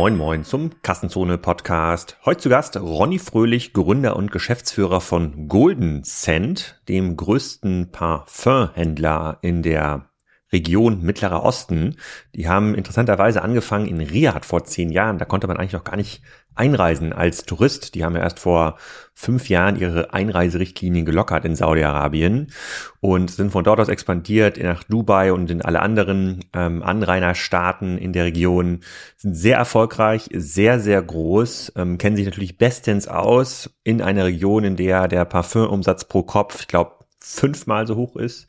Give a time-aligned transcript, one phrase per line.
[0.00, 2.16] Moin Moin zum Kassenzone Podcast.
[2.24, 9.62] Heute zu Gast Ronny Fröhlich, Gründer und Geschäftsführer von Golden Scent, dem größten Parfumhändler in
[9.62, 10.08] der
[10.54, 11.96] Region Mittlerer Osten.
[12.34, 15.18] Die haben interessanterweise angefangen in Riyadh vor zehn Jahren.
[15.18, 16.22] Da konnte man eigentlich noch gar nicht
[16.54, 17.94] einreisen als Tourist.
[17.94, 18.76] Die haben ja erst vor
[19.14, 22.52] fünf Jahren ihre Einreiserichtlinien gelockert in Saudi-Arabien
[23.00, 28.12] und sind von dort aus expandiert nach Dubai und in alle anderen ähm, Anrainerstaaten in
[28.12, 28.80] der Region.
[29.16, 34.64] Sind sehr erfolgreich, sehr, sehr groß, ähm, kennen sich natürlich bestens aus in einer Region,
[34.64, 38.46] in der der Parfümumsatz pro Kopf, ich glaube, fünfmal so hoch ist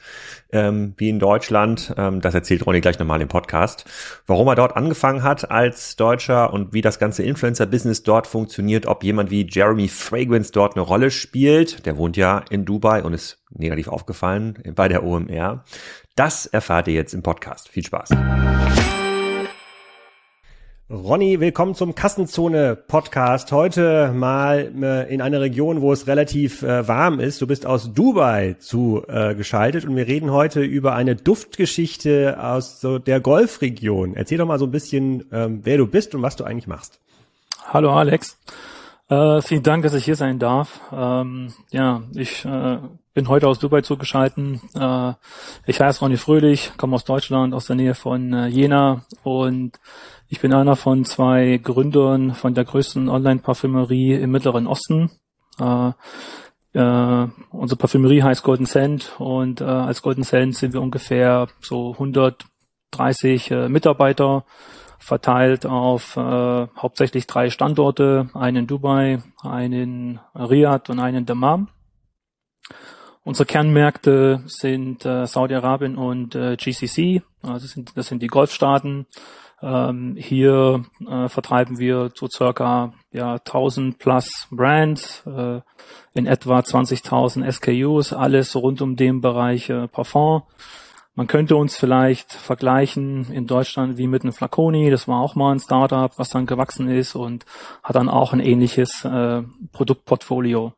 [0.52, 1.94] ähm, wie in Deutschland.
[1.98, 3.86] Ähm, das erzählt Ronny gleich nochmal im Podcast.
[4.28, 9.04] Warum er dort angefangen hat als Deutscher und wie das ganze Influencer-Business dort funktioniert, ob
[9.04, 11.86] jemand wie Jeremy Fragrance dort eine Rolle spielt.
[11.86, 15.64] Der wohnt ja in Dubai und ist negativ aufgefallen bei der OMR.
[16.16, 17.70] Das erfahrt ihr jetzt im Podcast.
[17.70, 18.10] Viel Spaß.
[20.92, 23.54] Ronny, willkommen zum Kassenzone Podcast.
[23.54, 27.42] Heute mal äh, in einer Region, wo es relativ äh, warm ist.
[27.42, 33.00] Du bist aus Dubai zugeschaltet äh, und wir reden heute über eine Duftgeschichte aus so
[33.00, 34.16] der Golfregion.
[34.16, 37.00] Erzähl doch mal so ein bisschen, ähm, wer du bist und was du eigentlich machst.
[37.70, 38.38] Hallo Alex.
[39.08, 40.82] Äh, vielen Dank, dass ich hier sein darf.
[40.92, 42.80] Ähm, ja, ich äh,
[43.14, 44.60] bin heute aus Dubai zugeschaltet.
[44.76, 45.14] Äh,
[45.66, 49.80] ich heiße Ronny Fröhlich, komme aus Deutschland, aus der Nähe von äh, Jena und
[50.30, 55.12] ich bin einer von zwei Gründern von der größten Online-Parfümerie im Mittleren Osten.
[55.60, 55.92] Äh,
[56.74, 61.92] äh, unsere Parfümerie heißt Golden Cent und äh, als Golden Cent sind wir ungefähr so
[61.94, 64.46] 130 äh, Mitarbeiter
[65.00, 71.26] verteilt auf äh, hauptsächlich drei Standorte, einen in Dubai, einen in Riyadh und einen in
[71.26, 71.68] Dammam.
[73.24, 79.06] Unsere Kernmärkte sind äh, Saudi-Arabien und äh, GCC, also das sind, das sind die Golfstaaten.
[79.62, 85.62] Ähm, hier äh, vertreiben wir so circa ja, 1000 plus Brands, äh,
[86.16, 90.42] in etwa 20.000 SKUs, alles rund um den Bereich äh, Parfum.
[91.14, 94.90] Man könnte uns vielleicht vergleichen in Deutschland wie mit einem Flaconi.
[94.90, 97.46] Das war auch mal ein Startup, was dann gewachsen ist und
[97.84, 99.44] hat dann auch ein ähnliches äh,
[99.74, 100.74] Produktportfolio.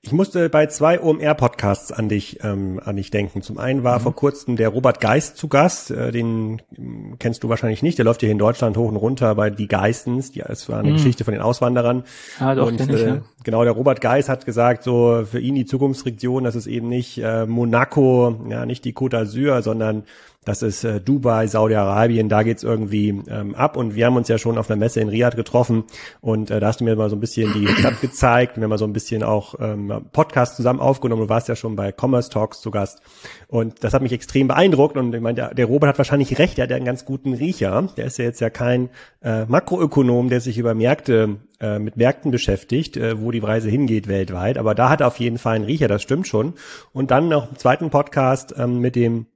[0.00, 3.42] Ich musste bei zwei OMR-Podcasts an dich, ähm, an dich denken.
[3.42, 4.02] Zum einen war mhm.
[4.02, 8.04] vor kurzem der Robert Geist zu Gast, äh, den ähm, kennst du wahrscheinlich nicht, der
[8.04, 10.94] läuft hier in Deutschland hoch und runter bei Die Geistens, die, es war eine mhm.
[10.94, 12.04] Geschichte von den Auswanderern.
[12.38, 13.22] Ja, doch, und, ich, ja.
[13.42, 17.18] genau, der Robert Geist hat gesagt, so für ihn die Zukunftsregion, das ist eben nicht
[17.18, 20.04] äh, Monaco, ja, nicht die Côte d'Azur, sondern
[20.48, 23.76] das ist äh, Dubai, Saudi-Arabien, da geht's irgendwie ähm, ab.
[23.76, 25.84] Und wir haben uns ja schon auf einer Messe in Riyadh getroffen
[26.22, 28.56] und äh, da hast du mir mal so ein bisschen die Stadt gezeigt.
[28.56, 31.20] Wir haben mal so ein bisschen auch ähm, Podcast zusammen aufgenommen.
[31.20, 33.02] Du warst ja schon bei Commerce Talks zu Gast.
[33.48, 34.96] Und das hat mich extrem beeindruckt.
[34.96, 37.34] Und ich meine, der, der Robert hat wahrscheinlich recht, der hat ja einen ganz guten
[37.34, 37.86] Riecher.
[37.98, 38.88] Der ist ja jetzt ja kein
[39.22, 44.08] äh, Makroökonom, der sich über Märkte äh, mit Märkten beschäftigt, äh, wo die Reise hingeht
[44.08, 44.56] weltweit.
[44.56, 46.54] Aber da hat er auf jeden Fall einen Riecher, das stimmt schon.
[46.94, 49.26] Und dann noch einen zweiten Podcast ähm, mit dem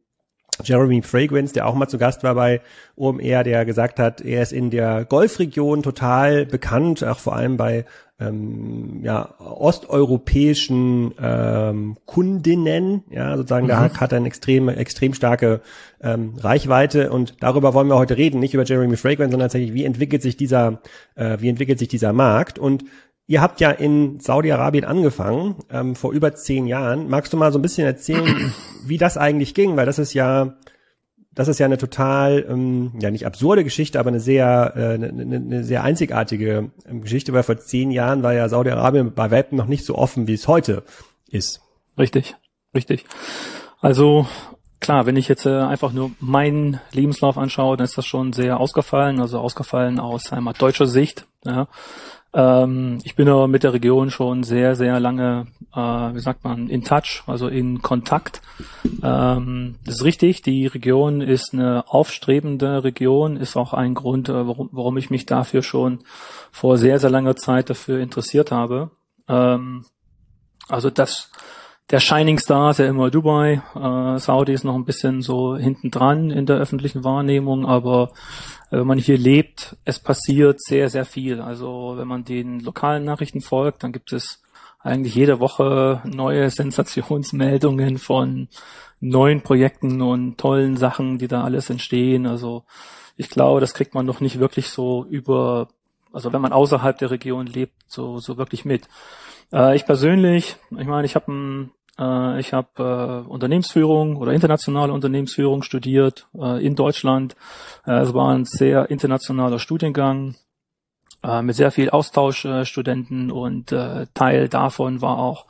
[0.63, 2.61] Jeremy Fragrance, der auch mal zu Gast war bei
[2.97, 7.85] OMR, der gesagt hat, er ist in der Golfregion total bekannt, auch vor allem bei
[8.21, 13.71] ähm, ja, osteuropäischen ähm, Kundinnen, ja, sozusagen, mhm.
[13.71, 15.61] da hat er eine extrem, extrem starke
[16.01, 17.11] ähm, Reichweite.
[17.11, 20.37] Und darüber wollen wir heute reden, nicht über Jeremy Fragrance, sondern tatsächlich, wie entwickelt sich
[20.37, 20.81] dieser,
[21.15, 22.59] äh, wie entwickelt sich dieser Markt.
[22.59, 22.85] Und
[23.27, 27.09] Ihr habt ja in Saudi-Arabien angefangen, ähm, vor über zehn Jahren.
[27.09, 28.53] Magst du mal so ein bisschen erzählen,
[28.87, 29.77] wie das eigentlich ging?
[29.77, 30.57] Weil das ist ja,
[31.33, 35.37] das ist ja eine total, ähm, ja nicht absurde Geschichte, aber eine sehr, äh, eine,
[35.37, 39.67] eine sehr einzigartige ähm, Geschichte, weil vor zehn Jahren war ja Saudi-Arabien bei Weitem noch
[39.67, 40.83] nicht so offen, wie es heute
[41.31, 41.63] ist.
[41.97, 42.35] Richtig,
[42.75, 43.05] richtig.
[43.81, 44.27] Also
[44.81, 48.61] klar, wenn ich jetzt äh, einfach nur meinen Lebenslauf anschaue, dann ist das schon sehr
[48.61, 51.27] ausgefallen, also ausgefallen aus einmal deutscher Sicht.
[51.45, 51.69] Ja.
[52.35, 56.69] Ähm, ich bin aber mit der Region schon sehr, sehr lange, äh, wie sagt man,
[56.69, 58.41] in Touch, also in Kontakt.
[59.03, 64.47] Ähm, das ist richtig, die Region ist eine aufstrebende Region, ist auch ein Grund, äh,
[64.47, 66.01] warum, warum ich mich dafür schon
[66.51, 68.91] vor sehr, sehr langer Zeit dafür interessiert habe.
[69.29, 69.85] Ähm,
[70.69, 71.31] also das,
[71.93, 73.61] der Shining Star ist ja immer Dubai.
[73.75, 78.13] Äh, Saudi ist noch ein bisschen so hinten dran in der öffentlichen Wahrnehmung, aber
[78.71, 81.43] äh, wenn man hier lebt, es passiert sehr, sehr viel.
[81.43, 84.43] Also wenn man den lokalen Nachrichten folgt, dann gibt es
[84.81, 88.49] eigentlich jede Woche neue Sensationsmeldungen von
[89.01, 92.27] neuen Projekten und tollen Sachen, die da alles entstehen.
[92.27, 92.65] Also
[93.19, 95.69] ich glaube, das kriegt man noch nicht wirklich so über,
[96.11, 98.89] also wenn man außerhalb der Region lebt, so, so wirklich mit.
[99.53, 104.93] Äh, ich persönlich, ich meine, ich habe ein Äh, ich habe äh, Unternehmensführung oder internationale
[104.93, 107.37] Unternehmensführung studiert äh, in Deutschland.
[107.87, 110.35] Äh, es war ein sehr internationaler Studiengang
[111.23, 115.47] äh, mit sehr viel Austauschstudenten und äh, Teil davon war auch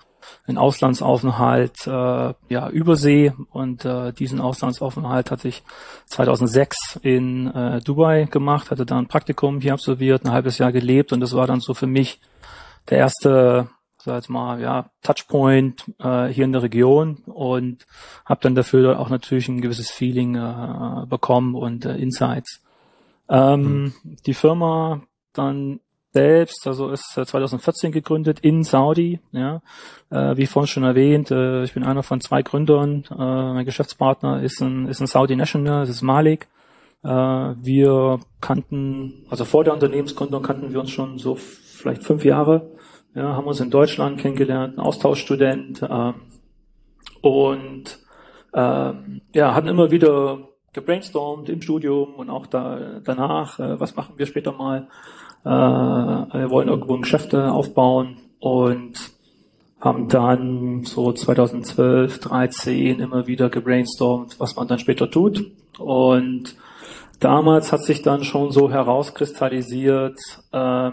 [0.46, 5.62] ein Auslandsaufenthalt äh, ja übersee und äh, diesen Auslandsaufenthalt hatte ich
[6.06, 11.12] 2006 in äh, Dubai gemacht, hatte da ein Praktikum hier absolviert, ein halbes Jahr gelebt
[11.12, 12.20] und das war dann so für mich
[12.90, 13.68] der erste
[14.04, 17.86] sag jetzt mal, ja, Touchpoint äh, hier in der Region und
[18.24, 22.62] habe dann dafür auch natürlich ein gewisses Feeling äh, bekommen und äh, Insights.
[23.28, 23.94] Ähm, mhm.
[24.26, 25.02] Die Firma
[25.32, 25.80] dann
[26.12, 29.62] selbst, also ist 2014 äh, gegründet in Saudi, ja,
[30.10, 34.42] äh, wie vorhin schon erwähnt, äh, ich bin einer von zwei Gründern, äh, mein Geschäftspartner
[34.42, 36.48] ist ein, ist ein Saudi National, das ist Malik.
[37.02, 42.70] Äh, wir kannten, also vor der Unternehmensgründung kannten wir uns schon so vielleicht fünf Jahre,
[43.14, 46.12] ja, haben uns in Deutschland kennengelernt, ein Austauschstudent äh,
[47.20, 47.98] und
[48.52, 48.92] äh,
[49.34, 50.38] ja, hatten immer wieder
[50.72, 54.88] gebrainstormt im Studium und auch da danach, äh, was machen wir später mal.
[55.44, 59.12] Äh, wir wollen irgendwo ein Geschäft aufbauen und
[59.82, 65.44] haben dann so 2012, 13 immer wieder gebrainstormt, was man dann später tut.
[65.78, 66.54] Und
[67.18, 70.18] damals hat sich dann schon so herauskristallisiert,
[70.52, 70.92] ähm,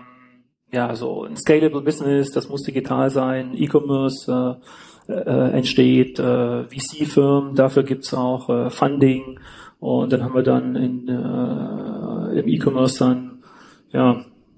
[0.72, 4.60] ja, so ein scalable Business, das muss digital sein, E-Commerce
[5.08, 9.40] äh, äh, entsteht, äh, VC-Firmen, dafür gibt's auch äh, Funding.
[9.80, 13.44] Und dann haben wir dann in, äh, im E-Commerce dann,
[13.92, 14.18] ja,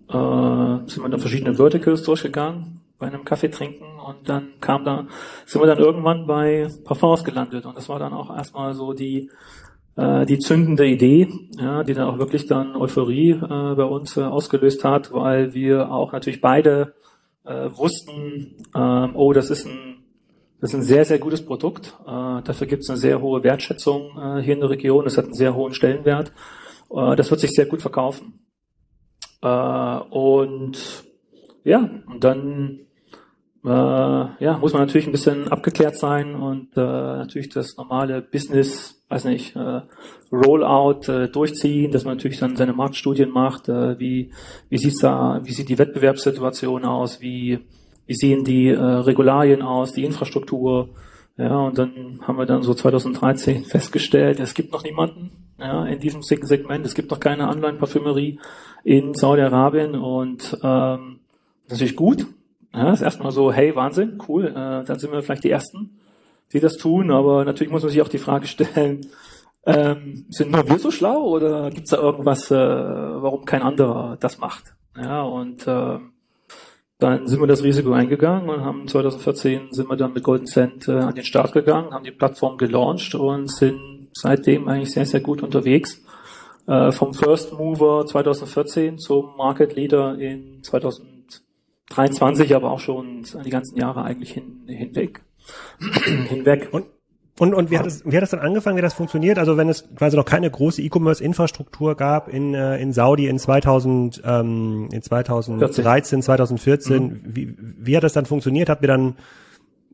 [0.10, 3.86] äh, sind wir dann verschiedene Verticals durchgegangen bei einem Kaffee trinken.
[4.06, 5.08] Und dann kam da,
[5.46, 7.66] sind wir dann irgendwann bei Parfums gelandet.
[7.66, 9.30] Und das war dann auch erstmal so die
[9.96, 11.28] äh, die zündende Idee,
[11.58, 15.92] ja, die dann auch wirklich dann Euphorie äh, bei uns äh, ausgelöst hat, weil wir
[15.92, 16.94] auch natürlich beide
[17.46, 19.92] äh, wussten, äh, oh, das ist ein
[20.62, 21.98] das ist ein sehr, sehr gutes Produkt.
[22.06, 25.08] Äh, dafür gibt es eine sehr hohe Wertschätzung äh, hier in der Region.
[25.08, 26.32] Es hat einen sehr hohen Stellenwert.
[26.92, 28.46] Äh, das wird sich sehr gut verkaufen.
[29.42, 31.04] Äh, und
[31.64, 32.82] ja, und dann
[33.64, 39.04] äh, ja, muss man natürlich ein bisschen abgeklärt sein und äh, natürlich das normale Business,
[39.10, 39.82] weiß nicht, äh,
[40.32, 44.32] Rollout äh, durchziehen, dass man natürlich dann seine Marktstudien macht, äh, wie
[44.70, 47.60] wie sieht's da, wie sieht die Wettbewerbssituation aus, wie
[48.08, 50.90] wie sehen die äh, Regularien aus, die Infrastruktur,
[51.38, 56.00] ja, und dann haben wir dann so 2013 festgestellt, es gibt noch niemanden ja, in
[56.00, 58.40] diesem Segment, es gibt noch keine Online-Parfümerie
[58.84, 61.20] in Saudi-Arabien und ähm,
[61.68, 62.28] das ist natürlich gut,
[62.74, 64.54] ja, ist erstmal so, hey, Wahnsinn, cool, äh,
[64.86, 66.00] dann sind wir vielleicht die Ersten,
[66.54, 69.02] die das tun, aber natürlich muss man sich auch die Frage stellen,
[69.66, 74.18] ähm, sind nur wir so schlau oder gibt es da irgendwas, äh, warum kein anderer
[74.20, 74.76] das macht?
[74.98, 76.00] Ja, und äh,
[76.98, 80.88] dann sind wir das Risiko eingegangen und haben 2014 sind wir dann mit Golden Cent
[80.88, 85.22] äh, an den Start gegangen, haben die Plattform gelauncht und sind seitdem eigentlich sehr, sehr
[85.22, 86.04] gut unterwegs.
[86.68, 91.11] Äh, vom First Mover 2014 zum Market Leader in 2000
[91.92, 95.22] 23, aber auch schon die ganzen Jahre eigentlich hin, hinweg.
[96.30, 96.70] hinweg.
[96.72, 96.86] Und,
[97.40, 99.40] und, und wie, hat es, wie hat das dann angefangen, wie das funktioniert?
[99.40, 104.22] Also wenn es quasi noch keine große E-Commerce-Infrastruktur gab in, äh, in Saudi in 2000,
[104.26, 106.22] ähm, in 2013, 14.
[106.22, 107.22] 2014, mhm.
[107.26, 108.70] wie, wie hat das dann funktioniert?
[108.70, 109.16] Habt ihr dann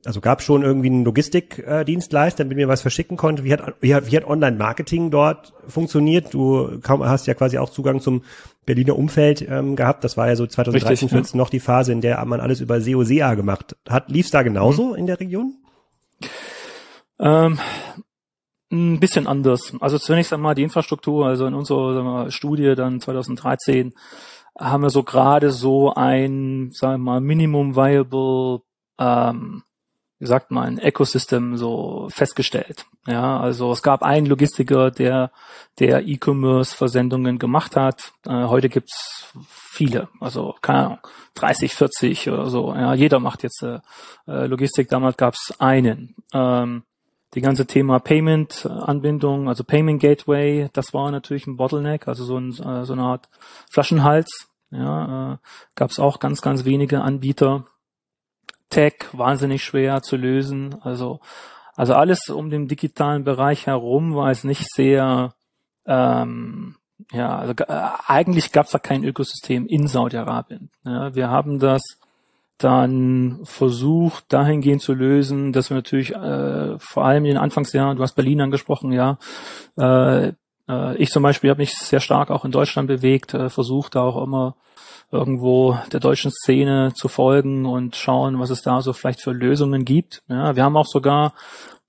[0.05, 3.43] also gab schon irgendwie einen Logistikdienstleister, mit mir was verschicken konnte.
[3.43, 6.33] Wie hat, wie hat, wie hat Online-Marketing dort funktioniert?
[6.33, 8.21] Du kaum, hast ja quasi auch Zugang zum
[8.67, 10.03] Berliner Umfeld ähm, gehabt.
[10.03, 11.43] Das war ja so 2013, Richtig, 14 ja.
[11.43, 14.09] noch die Phase, in der man alles über SEO, SEA gemacht hat.
[14.09, 14.95] Lief's da genauso mhm.
[14.95, 15.55] in der Region?
[17.19, 17.57] Ähm,
[18.71, 19.73] ein bisschen anders.
[19.79, 21.25] Also zunächst einmal die Infrastruktur.
[21.25, 23.93] Also in unserer Studie dann 2013
[24.59, 28.61] haben wir so gerade so ein, sagen wir mal, Minimum Viable
[28.99, 29.63] ähm,
[30.19, 32.85] wie sagt man, Ecosystem so festgestellt.
[33.05, 35.31] Ja, also es gab einen Logistiker, der
[35.79, 38.11] der E-Commerce-Versendungen gemacht hat.
[38.25, 40.99] Äh, heute gibt's viele, also keine Ahnung,
[41.35, 42.73] 30, 40 oder so.
[42.73, 43.79] Ja, jeder macht jetzt äh,
[44.27, 44.89] äh Logistik.
[44.89, 46.15] Damals gab's einen.
[46.33, 46.83] Ähm,
[47.33, 52.49] die ganze Thema Payment-Anbindung, also Payment Gateway, das war natürlich ein Bottleneck, also so, ein,
[52.51, 53.29] äh, so eine Art
[53.69, 54.47] Flaschenhals.
[54.71, 55.37] Ja, äh,
[55.75, 57.65] gab es auch ganz, ganz wenige Anbieter.
[58.77, 60.75] Tech wahnsinnig schwer zu lösen.
[60.83, 61.19] Also,
[61.75, 65.33] also alles um den digitalen Bereich herum war es nicht sehr,
[65.87, 66.75] ähm,
[67.11, 70.69] ja, also äh, eigentlich gab es da kein Ökosystem in Saudi-Arabien.
[70.85, 71.81] Ja, wir haben das
[72.59, 78.03] dann versucht, dahingehend zu lösen, dass wir natürlich äh, vor allem in den Anfangsjahren, du
[78.03, 79.17] hast Berlin angesprochen, ja,
[79.79, 80.33] äh,
[80.69, 84.21] äh, ich zum Beispiel habe mich sehr stark auch in Deutschland bewegt, äh, versucht auch
[84.21, 84.55] immer
[85.11, 89.85] irgendwo der deutschen Szene zu folgen und schauen, was es da so vielleicht für Lösungen
[89.85, 90.21] gibt.
[90.27, 91.33] Ja, wir haben auch sogar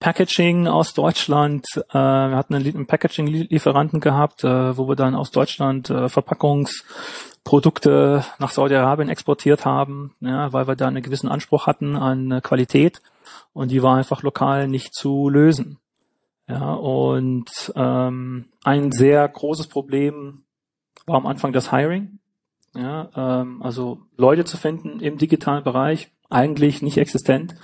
[0.00, 1.66] Packaging aus Deutschland.
[1.90, 8.52] Äh, wir hatten einen Packaging-Lieferanten gehabt, äh, wo wir dann aus Deutschland äh, Verpackungsprodukte nach
[8.52, 13.02] Saudi-Arabien exportiert haben, ja, weil wir da einen gewissen Anspruch hatten an äh, Qualität
[13.52, 15.80] und die war einfach lokal nicht zu lösen.
[16.46, 20.44] Ja, und ähm, ein sehr großes Problem
[21.06, 22.20] war am Anfang das Hiring.
[22.78, 27.56] Ja, ähm, also Leute zu finden im digitalen Bereich, eigentlich nicht existent.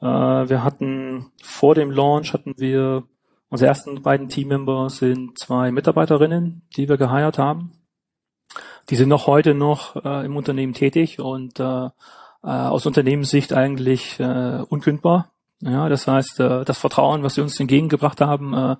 [0.00, 3.02] Äh, wir hatten vor dem Launch hatten wir
[3.48, 7.72] unsere ersten beiden Teammember sind zwei Mitarbeiterinnen, die wir geheiert haben.
[8.88, 11.90] Die sind noch heute noch äh, im Unternehmen tätig und äh, äh
[12.42, 15.32] aus Unternehmenssicht eigentlich äh, unkündbar.
[15.60, 18.72] Ja, das heißt, äh, das Vertrauen, was sie uns entgegengebracht haben, äh,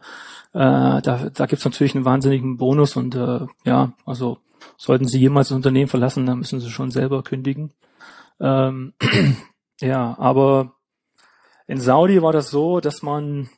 [0.54, 4.38] äh, da, da gibt es natürlich einen wahnsinnigen Bonus und äh, ja, also
[4.76, 7.72] sollten sie jemals das Unternehmen verlassen, dann müssen sie schon selber kündigen.
[8.40, 8.94] Ähm,
[9.80, 10.74] ja, aber
[11.66, 13.48] in Saudi war das so, dass man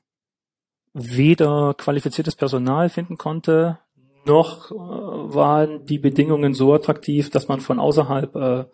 [0.93, 3.79] weder qualifiziertes Personal finden konnte,
[4.27, 8.65] noch äh, waren die Bedingungen so attraktiv, dass man von außerhalb äh,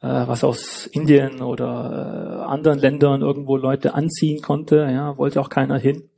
[0.00, 4.88] äh, was aus Indien oder äh, anderen Ländern irgendwo Leute anziehen konnte.
[4.90, 6.08] Ja, wollte auch keiner hin,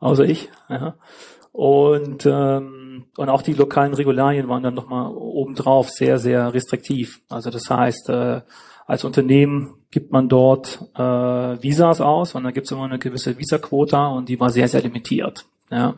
[0.00, 0.48] außer ich.
[0.68, 0.94] Ja.
[1.52, 2.83] Und ähm,
[3.16, 7.20] und auch die lokalen Regularien waren dann nochmal obendrauf sehr sehr restriktiv.
[7.28, 8.40] Also das heißt, äh,
[8.86, 11.00] als Unternehmen gibt man dort äh,
[11.62, 14.82] Visas aus und da gibt es immer eine gewisse Visaquota und die war sehr sehr
[14.82, 15.46] limitiert.
[15.70, 15.94] Ja.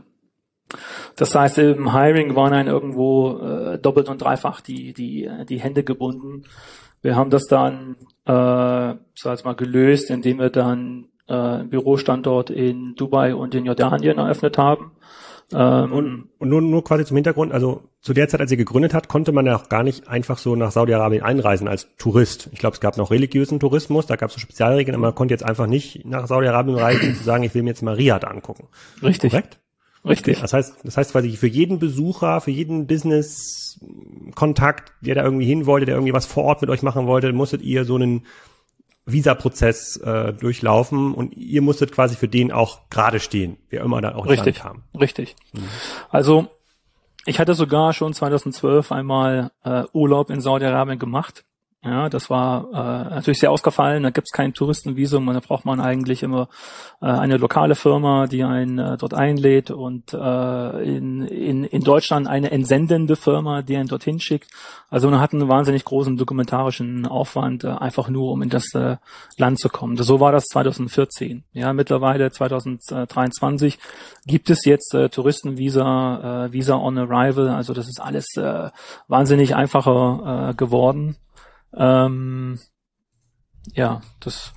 [1.15, 5.85] Das heißt, im Hiring waren dann irgendwo äh, doppelt und dreifach die die die Hände
[5.85, 6.45] gebunden
[7.07, 12.97] wir haben das dann, äh, sag mal, gelöst, indem wir dann äh, einen Bürostandort in
[12.97, 14.91] Dubai und in Jordanien eröffnet haben.
[15.53, 18.95] Ähm, und, und nur, nur quasi zum Hintergrund, also zu der Zeit, als ihr gegründet
[18.95, 22.49] hat, konnte man ja auch gar nicht einfach so nach Saudi-Arabien einreisen als Tourist.
[22.53, 25.35] Ich glaube, es gab noch religiösen Tourismus, da gab es so Spezialregeln, aber man konnte
[25.35, 28.67] jetzt einfach nicht nach Saudi-Arabien reisen, zu sagen, ich will mir jetzt mal Riyadh angucken.
[29.03, 29.31] Richtig.
[29.31, 29.61] Korrekt?
[30.05, 30.41] Richtig.
[30.41, 35.67] Das heißt, das heißt quasi für jeden Besucher, für jeden Business-Kontakt, der da irgendwie hin
[35.67, 38.25] wollte, der irgendwie was vor Ort mit euch machen wollte, musstet ihr so einen
[39.07, 44.15] Visa-Prozess äh, durchlaufen und ihr musstet quasi für den auch gerade stehen, wer immer da
[44.15, 44.57] auch Richtig.
[44.57, 44.83] kam.
[44.99, 45.37] Richtig.
[45.53, 45.69] Mhm.
[46.11, 46.49] Also
[47.25, 51.45] ich hatte sogar schon 2012 einmal äh, Urlaub in Saudi-Arabien gemacht
[51.87, 54.03] ja, das war äh, natürlich sehr ausgefallen.
[54.03, 56.49] Da gibt es kein Touristenvisum und da braucht man eigentlich immer
[57.01, 62.27] äh, eine lokale Firma, die einen äh, dort einlädt und äh, in, in, in Deutschland
[62.27, 64.51] eine entsendende Firma, die einen dorthin schickt.
[64.91, 68.97] Also man hat einen wahnsinnig großen dokumentarischen Aufwand, äh, einfach nur um in das äh,
[69.37, 69.97] Land zu kommen.
[69.97, 71.45] So war das 2014.
[71.53, 73.79] Ja, mittlerweile 2023
[74.27, 77.49] gibt es jetzt äh, Touristenvisa, äh, Visa on Arrival.
[77.49, 78.71] Also das ist alles äh,
[79.07, 81.17] wahnsinnig einfacher äh, geworden.
[81.75, 82.59] Ähm,
[83.75, 84.55] ja, das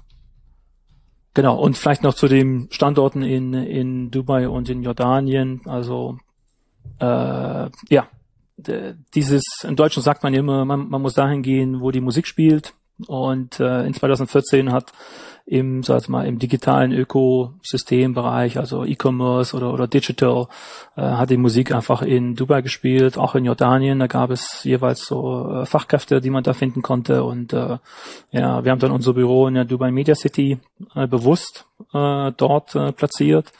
[1.34, 1.60] genau.
[1.60, 5.62] Und vielleicht noch zu den Standorten in, in Dubai und in Jordanien.
[5.66, 6.18] Also
[7.00, 8.08] äh, ja,
[9.14, 12.74] dieses, im Deutschen sagt man immer, man, man muss dahin gehen, wo die Musik spielt.
[13.08, 14.92] Und äh, in 2014 hat
[15.46, 20.48] im, sag mal, im digitalen Ökosystembereich, also E-Commerce oder, oder Digital,
[20.96, 24.00] äh, hat die Musik einfach in Dubai gespielt, auch in Jordanien.
[24.00, 27.24] Da gab es jeweils so äh, Fachkräfte, die man da finden konnte.
[27.24, 27.78] Und äh,
[28.32, 30.60] ja, wir haben dann unser Büro in der Dubai Media City
[30.94, 33.52] äh, bewusst äh, dort äh, platziert.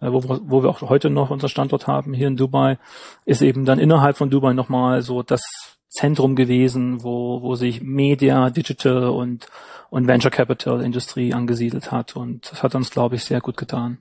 [0.00, 2.78] Äh, wo, wo wir auch heute noch unser Standort haben, hier in Dubai,
[3.24, 8.50] ist eben dann innerhalb von Dubai nochmal so das Zentrum gewesen, wo, wo sich Media,
[8.50, 9.46] Digital und,
[9.88, 12.16] und Venture Capital Industrie angesiedelt hat.
[12.16, 13.98] Und das hat uns, glaube ich, sehr gut getan.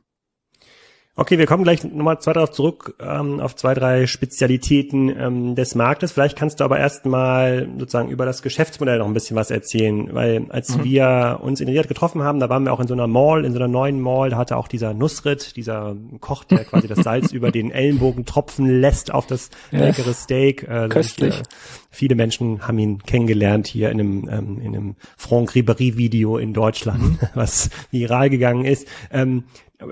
[1.18, 5.74] Okay, wir kommen gleich nochmal zwei darauf zurück, ähm, auf zwei, drei Spezialitäten ähm, des
[5.74, 6.12] Marktes.
[6.12, 10.48] Vielleicht kannst du aber erstmal sozusagen über das Geschäftsmodell noch ein bisschen was erzählen, weil
[10.50, 10.84] als mhm.
[10.84, 13.54] wir uns in Riyadh getroffen haben, da waren wir auch in so einer Mall, in
[13.54, 17.32] so einer neuen Mall, da hatte auch dieser Nusrit, dieser Koch, der quasi das Salz
[17.32, 19.80] über den Ellenbogen tropfen lässt auf das ja.
[19.80, 20.64] leckere Steak.
[20.64, 21.38] Äh, Köstlich.
[21.38, 21.50] Und, äh,
[21.92, 26.54] viele Menschen haben ihn kennengelernt hier in einem, ähm, in einem Franck Ribéry Video in
[26.54, 27.20] Deutschland, mhm.
[27.36, 28.86] was viral gegangen ist.
[29.14, 29.46] Ähm,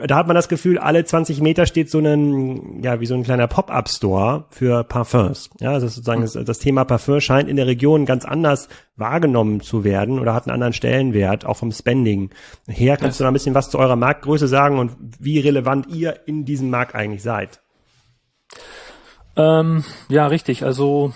[0.05, 3.23] da hat man das Gefühl, alle 20 Meter steht so ein, ja, wie so ein
[3.23, 5.50] kleiner Pop-up-Store für Parfums.
[5.59, 9.83] Ja, also sozusagen das, das, Thema Parfum scheint in der Region ganz anders wahrgenommen zu
[9.83, 12.29] werden oder hat einen anderen Stellenwert, auch vom Spending
[12.67, 12.97] her.
[12.97, 16.45] Kannst du da ein bisschen was zu eurer Marktgröße sagen und wie relevant ihr in
[16.45, 17.62] diesem Markt eigentlich seid?
[19.35, 20.63] Ähm, ja, richtig.
[20.63, 21.13] Also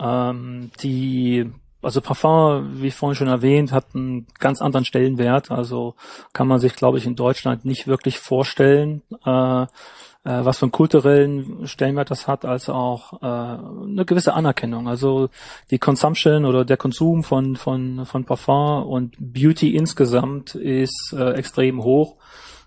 [0.00, 1.50] ähm, die
[1.86, 5.50] also Parfum, wie vorhin schon erwähnt, hat einen ganz anderen Stellenwert.
[5.50, 5.94] Also
[6.32, 9.02] kann man sich, glaube ich, in Deutschland nicht wirklich vorstellen.
[9.24, 14.88] Äh, äh, was für einen kulturellen Stellenwert das hat, als auch äh, eine gewisse Anerkennung.
[14.88, 15.28] Also
[15.70, 21.84] die Consumption oder der Konsum von von von Parfum und Beauty insgesamt ist äh, extrem
[21.84, 22.16] hoch.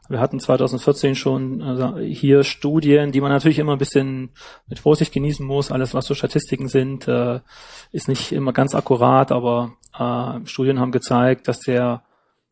[0.09, 4.31] Wir hatten 2014 schon äh, hier Studien, die man natürlich immer ein bisschen
[4.67, 5.71] mit Vorsicht genießen muss.
[5.71, 7.41] Alles, was so Statistiken sind, äh,
[7.91, 12.03] ist nicht immer ganz akkurat, aber äh, Studien haben gezeigt, dass der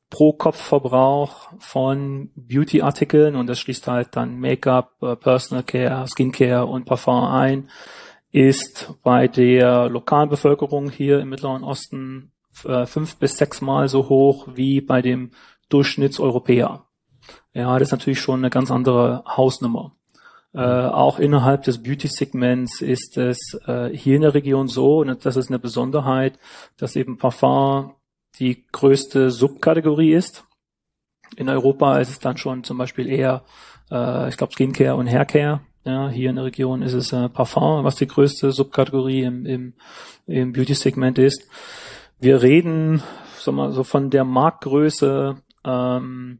[0.10, 7.26] Pro-Kopf-Verbrauch von Beauty-Artikeln und das schließt halt dann Make-up, äh, Personal Care, Skincare und Parfum
[7.26, 7.70] ein,
[8.32, 12.32] ist bei der lokalen Bevölkerung hier im Mittleren Osten
[12.66, 15.32] äh, fünf bis sechs Mal so hoch wie bei dem
[15.70, 16.87] Durchschnittseuropäer.
[17.54, 19.96] Ja, das ist natürlich schon eine ganz andere Hausnummer.
[20.54, 25.36] Äh, auch innerhalb des Beauty-Segments ist es äh, hier in der Region so, und das
[25.36, 26.40] ist eine Besonderheit,
[26.78, 27.94] dass eben Parfum
[28.40, 30.46] die größte Subkategorie ist.
[31.36, 33.44] In Europa ist es dann schon zum Beispiel eher,
[33.92, 35.62] äh, ich glaube, Skincare und Haircare.
[35.84, 39.74] Ja, hier in der Region ist es äh, Parfum, was die größte Subkategorie im, im,
[40.26, 41.48] im Beauty-Segment ist.
[42.20, 43.04] Wir reden
[43.48, 46.40] sag mal, so von der Marktgröße ähm,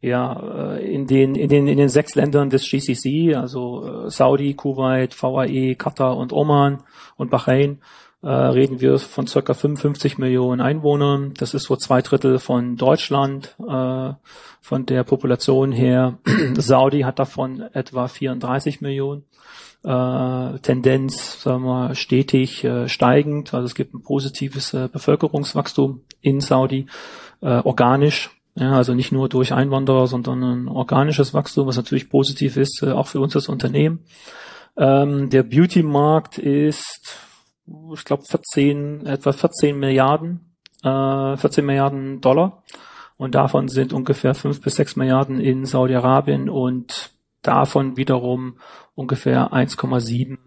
[0.00, 4.54] ja, äh, in den, in den, in den sechs Ländern des GCC, also äh, Saudi,
[4.54, 6.78] Kuwait, VAE, Katar und Oman
[7.16, 7.80] und Bahrain,
[8.22, 11.34] äh, reden wir von circa 55 Millionen Einwohnern.
[11.34, 14.12] Das ist so zwei Drittel von Deutschland, äh,
[14.60, 16.18] von der Population her.
[16.54, 19.24] Saudi hat davon etwa 34 Millionen.
[19.84, 23.54] Äh, Tendenz, sagen wir, stetig äh, steigend.
[23.54, 26.86] Also es gibt ein positives Bevölkerungswachstum in Saudi,
[27.40, 28.30] äh, organisch.
[28.58, 32.90] Ja, also nicht nur durch Einwanderer, sondern ein organisches Wachstum, was natürlich positiv ist, äh,
[32.90, 34.00] auch für uns als Unternehmen.
[34.76, 37.28] Ähm, der Beauty-Markt ist
[37.94, 42.62] ich glaube 14, etwa 14 Milliarden, äh, 14 Milliarden Dollar.
[43.16, 47.10] Und davon sind ungefähr 5 bis 6 Milliarden in Saudi-Arabien und
[47.42, 48.58] davon wiederum
[48.94, 50.38] ungefähr 1,7,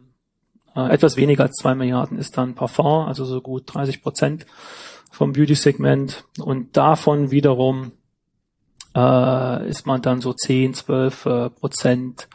[0.76, 4.46] äh, etwas weniger als 2 Milliarden ist dann Parfum, also so gut 30 Prozent
[5.12, 6.24] vom Beauty-Segment.
[6.40, 7.92] Und davon wiederum
[8.96, 12.28] äh, ist man dann so 10, 12 äh, Prozent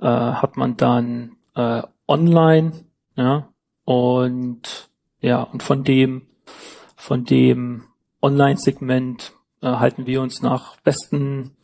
[0.00, 2.72] äh, hat man dann äh, online,
[3.16, 3.48] ja,
[3.84, 4.88] und
[5.20, 6.22] ja, und von dem,
[6.96, 7.84] von dem
[8.22, 11.56] Online-Segment äh, halten wir uns nach besten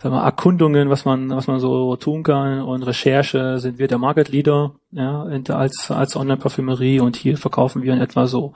[0.00, 3.98] sagen wir, Erkundungen, was man, was man so tun kann und Recherche sind wir der
[3.98, 8.54] Market Leader, ja, als, als Online-Parfümerie und hier verkaufen wir in etwa so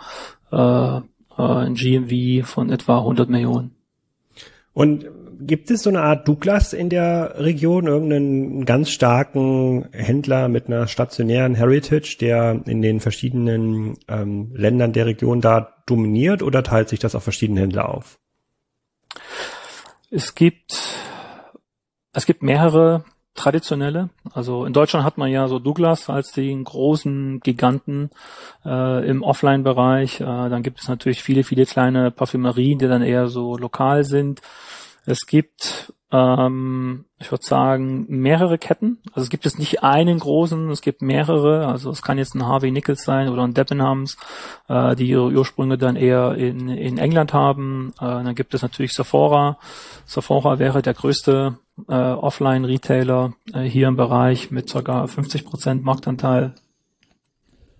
[0.52, 1.02] äh, äh,
[1.36, 3.74] ein GMV von etwa 100 Millionen.
[4.72, 5.06] Und
[5.40, 10.86] gibt es so eine Art Douglas in der Region, irgendeinen ganz starken Händler mit einer
[10.86, 16.98] stationären Heritage, der in den verschiedenen ähm, Ländern der Region da dominiert oder teilt sich
[16.98, 18.18] das auf verschiedene Händler auf?
[20.10, 20.78] Es gibt,
[22.12, 24.10] es gibt mehrere traditionelle.
[24.32, 28.10] Also in Deutschland hat man ja so Douglas als den großen Giganten
[28.64, 30.20] äh, im Offline-Bereich.
[30.20, 34.40] Äh, dann gibt es natürlich viele, viele kleine Parfümerien, die dann eher so lokal sind.
[35.06, 38.98] Es gibt, ähm, ich würde sagen, mehrere Ketten.
[39.12, 41.66] Also es gibt jetzt nicht einen großen, es gibt mehrere.
[41.66, 44.16] Also es kann jetzt ein Harvey Nichols sein oder ein Debenhams,
[44.68, 47.92] äh, die ihre Ursprünge dann eher in, in England haben.
[47.98, 49.58] Äh, dann gibt es natürlich Sephora.
[50.06, 55.06] Sephora wäre der größte äh, Offline-Retailer äh, hier im Bereich mit ca.
[55.06, 56.54] 50 Prozent Marktanteil.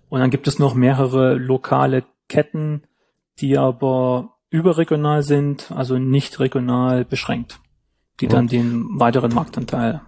[0.09, 2.83] Und dann gibt es noch mehrere lokale Ketten,
[3.39, 7.59] die aber überregional sind, also nicht regional beschränkt,
[8.19, 10.01] die dann den weiteren Marktanteil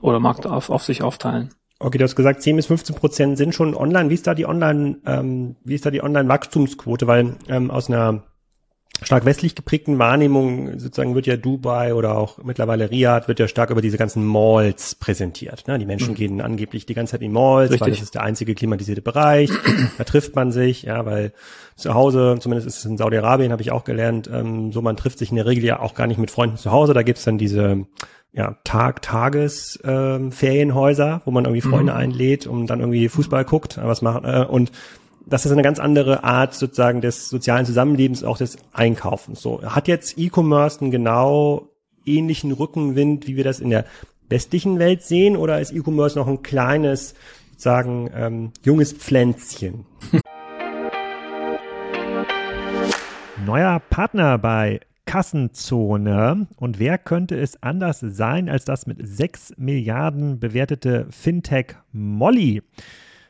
[0.00, 1.50] oder Markt auf, auf sich aufteilen.
[1.78, 4.08] Okay, du hast gesagt, 10 bis 15 Prozent sind schon online.
[4.10, 7.06] Wie ist da die Online, ähm, wie ist da die Online-Wachstumsquote?
[7.06, 8.22] Weil ähm, aus einer
[9.04, 13.70] stark westlich geprägten Wahrnehmung sozusagen wird ja Dubai oder auch mittlerweile Riyadh wird ja stark
[13.70, 15.66] über diese ganzen Malls präsentiert.
[15.66, 15.78] Ne?
[15.78, 16.16] Die Menschen mhm.
[16.16, 17.80] gehen angeblich die ganze Zeit in Malls, Richtig.
[17.80, 19.50] weil das ist der einzige klimatisierte Bereich.
[19.98, 21.32] da trifft man sich, ja, weil
[21.76, 25.18] zu Hause, zumindest ist es in Saudi-Arabien, habe ich auch gelernt, ähm, so man trifft
[25.18, 26.94] sich in der Regel ja auch gar nicht mit Freunden zu Hause.
[26.94, 27.86] Da gibt's dann diese
[28.32, 31.98] ja, Tag, Tages ähm, Ferienhäuser, wo man irgendwie Freunde mhm.
[31.98, 34.72] einlädt und dann irgendwie Fußball guckt, was machen äh, und
[35.26, 39.40] das ist eine ganz andere Art sozusagen des sozialen Zusammenlebens, auch des Einkaufens.
[39.40, 41.68] So hat jetzt E-Commerce einen genau
[42.04, 43.86] ähnlichen Rückenwind, wie wir das in der
[44.28, 47.14] westlichen Welt sehen, oder ist E-Commerce noch ein kleines,
[47.52, 49.86] sozusagen ähm, junges Pflänzchen?
[53.46, 56.46] Neuer Partner bei Kassenzone.
[56.56, 62.62] Und wer könnte es anders sein als das mit 6 Milliarden bewertete Fintech Molly?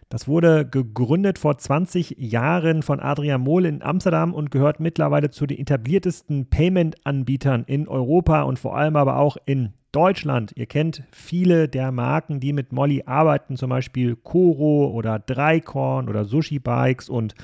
[0.08, 5.46] Das wurde gegründet vor 20 Jahren von Adrian Mohl in Amsterdam und gehört mittlerweile zu
[5.46, 10.52] den etabliertesten Payment-Anbietern in Europa und vor allem aber auch in Deutschland.
[10.56, 16.24] Ihr kennt viele der Marken, die mit Molly arbeiten, zum Beispiel Koro oder Dreikorn oder
[16.24, 17.34] Sushi Bikes und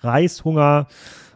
[0.00, 0.86] Reishunger.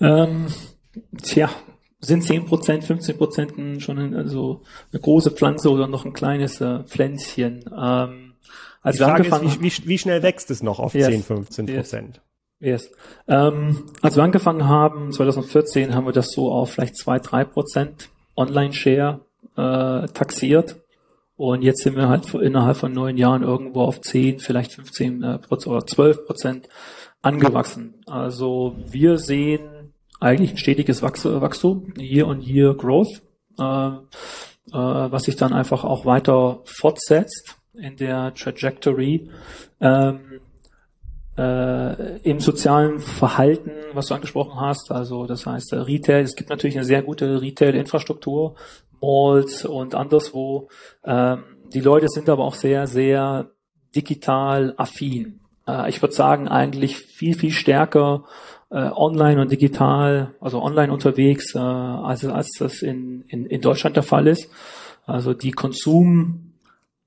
[0.00, 0.46] Ähm,
[1.22, 1.50] tja,
[2.00, 7.64] sind 10%, 15% schon ein, also eine große Pflanze oder noch ein kleines äh, Pflänzchen.
[7.76, 8.34] Ähm,
[8.82, 11.66] als Die Frage ist, wie, wie, wie, schnell wächst es noch auf yes, 10, 15
[11.66, 12.20] Prozent?
[12.58, 12.84] Yes.
[12.84, 12.92] yes.
[13.28, 18.08] Ähm, als wir angefangen haben, 2014, haben wir das so auf vielleicht 2, 3 Prozent
[18.36, 19.20] Online-Share
[19.56, 20.76] äh, taxiert.
[21.36, 25.38] Und jetzt sind wir halt innerhalb von neun Jahren irgendwo auf 10, vielleicht 15 äh,
[25.38, 26.68] Prozent oder 12 Prozent
[27.22, 27.94] angewachsen.
[28.06, 29.69] Also wir sehen
[30.20, 33.22] eigentlich ein stetiges Wachstum, Year on Year Growth,
[33.58, 33.98] äh, äh,
[34.72, 39.30] was sich dann einfach auch weiter fortsetzt in der Trajectory.
[39.80, 40.40] Ähm,
[41.38, 46.50] äh, im sozialen Verhalten, was du angesprochen hast, also das heißt äh, Retail, es gibt
[46.50, 48.56] natürlich eine sehr gute Retail-Infrastruktur,
[49.00, 50.68] Malls und anderswo.
[51.04, 53.50] Ähm, die Leute sind aber auch sehr, sehr
[53.96, 55.40] digital affin.
[55.66, 58.24] Äh, ich würde sagen, eigentlich viel, viel stärker
[58.76, 64.02] online und digital, also online unterwegs, äh, als, als das in, in, in Deutschland der
[64.02, 64.50] Fall ist.
[65.06, 66.52] Also die Konsum,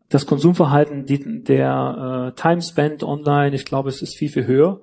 [0.10, 4.82] das Konsumverhalten die, der äh, Time Spent online, ich glaube, es ist viel, viel höher.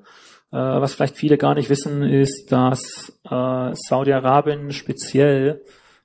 [0.52, 5.62] Äh, was vielleicht viele gar nicht wissen, ist, dass äh, Saudi-Arabien speziell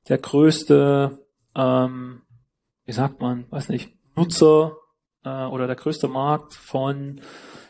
[0.09, 1.19] der größte,
[1.55, 2.21] ähm,
[2.85, 4.75] wie sagt man, weiß nicht, Nutzer
[5.23, 7.21] äh, oder der größte Markt von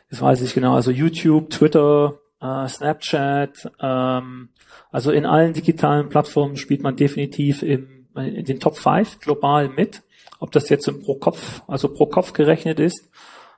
[0.10, 4.50] das weiß ich genau, also YouTube, Twitter, äh, Snapchat, ähm,
[4.92, 10.04] also in allen digitalen Plattformen spielt man definitiv im, in den Top 5 global mit,
[10.40, 13.10] ob das jetzt im pro Kopf, also pro Kopf gerechnet ist,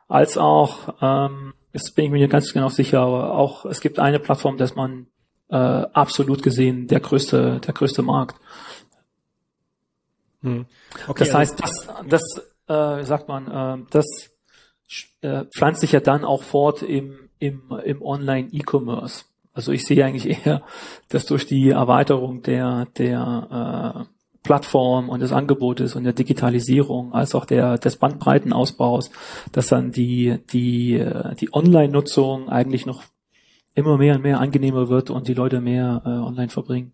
[0.08, 4.00] als auch, ähm, das bin ich mir nicht ganz genau sicher, aber auch es gibt
[4.00, 5.08] eine Plattform, dass man
[5.50, 8.40] äh, absolut gesehen der größte, der größte Markt.
[10.42, 10.66] Hm.
[11.08, 12.24] Okay, das heißt, das, das
[12.68, 14.06] äh, sagt man, äh, das
[15.22, 19.26] äh, pflanzt sich ja dann auch fort im, im, im Online-E-Commerce.
[19.54, 20.62] Also ich sehe eigentlich eher,
[21.10, 27.36] dass durch die Erweiterung der, der äh, Plattform und des Angebotes und der Digitalisierung als
[27.36, 29.12] auch der, des Bandbreitenausbaus,
[29.52, 33.04] dass dann die, die, äh, die Online-Nutzung eigentlich noch
[33.76, 36.94] immer mehr und mehr angenehmer wird und die Leute mehr äh, online verbringen.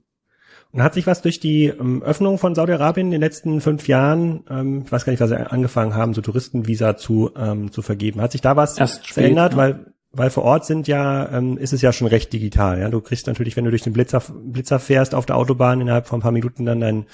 [0.72, 4.44] Und hat sich was durch die ähm, Öffnung von Saudi-Arabien in den letzten fünf Jahren,
[4.50, 8.20] ähm, ich weiß gar nicht, was sie angefangen haben, so Touristenvisa zu, ähm, zu vergeben,
[8.20, 9.52] hat sich da was Erst verändert?
[9.52, 9.58] ja.
[9.58, 12.80] Weil weil vor Ort sind ja, ähm, ist es ja schon recht digital.
[12.80, 16.08] Ja, du kriegst natürlich, wenn du durch den Blitzer, Blitzer fährst auf der Autobahn innerhalb
[16.08, 17.06] von ein paar Minuten dann dein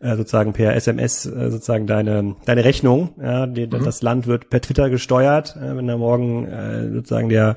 [0.00, 3.10] äh, sozusagen per SMS äh, sozusagen deine deine Rechnung.
[3.22, 3.84] Ja, die, mhm.
[3.84, 5.56] das Land wird per Twitter gesteuert.
[5.56, 7.56] Äh, wenn da morgen äh, sozusagen der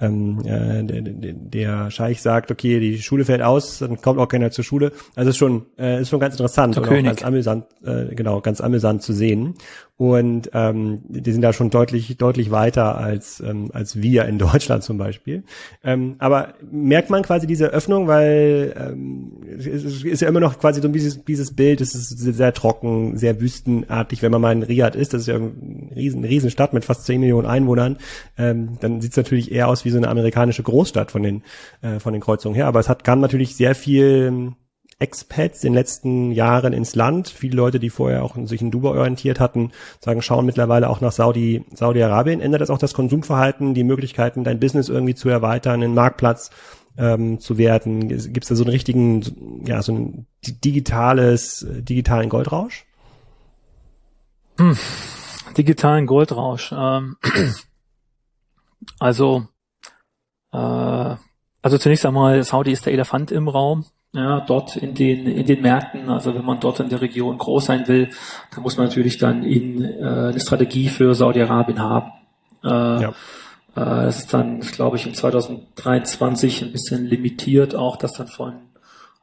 [0.00, 4.50] ähm, äh, der, der Scheich sagt, okay, die Schule fällt aus, dann kommt auch keiner
[4.50, 4.92] zur Schule.
[5.14, 8.60] Also ist schon äh, ist schon ganz interessant und auch ganz amüsant, äh, genau, ganz
[8.60, 9.54] amüsant zu sehen.
[9.98, 14.84] Und ähm, die sind da schon deutlich deutlich weiter als ähm, als wir in Deutschland
[14.84, 15.42] zum Beispiel.
[15.82, 20.80] Ähm, aber merkt man quasi diese Öffnung, weil ähm, es ist ja immer noch quasi
[20.80, 24.96] so dieses dieses Bild, es ist sehr trocken, sehr wüstenartig, wenn man mal in Riyadh
[24.96, 25.50] ist, das ist ja eine
[25.96, 27.96] riesen riesen Stadt mit fast 10 Millionen Einwohnern,
[28.36, 31.42] ähm, dann sieht es natürlich eher aus wie so eine amerikanische Großstadt von den,
[31.82, 32.66] äh, von den Kreuzungen her.
[32.66, 34.52] Aber es hat, kam natürlich sehr viel
[34.98, 37.28] Expats in den letzten Jahren ins Land.
[37.28, 41.12] Viele Leute, die vorher auch sich in Dubai orientiert hatten, sagen, schauen mittlerweile auch nach
[41.12, 42.40] Saudi, Saudi-Arabien.
[42.40, 46.50] Ändert das auch das Konsumverhalten, die Möglichkeiten, dein Business irgendwie zu erweitern, einen Marktplatz
[46.96, 48.08] ähm, zu werden?
[48.08, 52.84] Gibt es da so einen richtigen, ja, so ein digitales, digitalen Goldrausch?
[54.58, 54.76] Hm.
[55.56, 56.72] Digitalen Goldrausch.
[56.76, 57.16] Ähm,
[58.98, 59.46] also
[60.52, 61.16] äh,
[61.60, 63.84] also zunächst einmal, Saudi ist der Elefant im Raum.
[64.12, 66.08] Ja, dort in den, in den Märkten.
[66.08, 68.10] Also wenn man dort in der Region groß sein will,
[68.54, 72.12] dann muss man natürlich dann in, äh, eine Strategie für Saudi-Arabien haben.
[72.64, 73.08] Äh, ja.
[73.08, 73.14] äh,
[73.74, 78.54] das ist dann, glaube ich, in 2023 ein bisschen limitiert, auch das dann von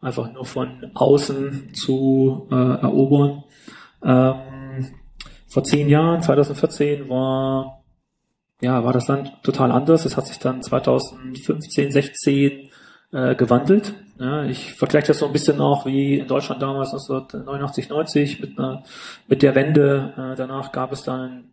[0.02, 3.44] einfach nur von außen zu äh, erobern.
[4.04, 4.96] Ähm,
[5.48, 7.84] vor zehn Jahren, 2014, war
[8.62, 10.06] ja war das Land total anders.
[10.06, 12.70] Es hat sich dann 2015, 16
[13.16, 13.94] äh, gewandelt.
[14.20, 18.60] Ja, ich vergleiche das so ein bisschen auch wie in Deutschland damals 1989, 90 mit,
[18.60, 18.84] einer,
[19.28, 20.14] mit der Wende.
[20.18, 21.46] Äh, danach gab es dann,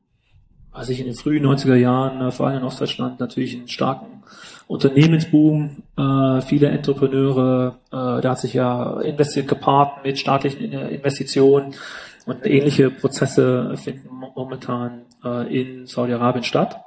[0.72, 4.24] weiß ich, in den frühen 90er Jahren, äh, vor allem in Ostdeutschland, natürlich einen starken
[4.66, 11.74] Unternehmensboom, äh, viele Entrepreneure, äh, da hat sich ja investiert gepaart mit staatlichen Investitionen
[12.26, 16.80] und ähnliche Prozesse finden momentan äh, in Saudi-Arabien statt.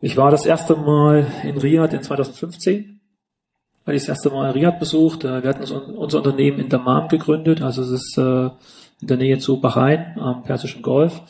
[0.00, 3.00] Ich war das erste Mal in Riyadh in 2015
[3.84, 5.24] weil ich das erste Mal Riyadh besucht.
[5.24, 8.50] Wir hatten unser Unternehmen in Dammam gegründet, also es ist äh,
[9.00, 11.20] in der Nähe zu Bahrain am Persischen Golf.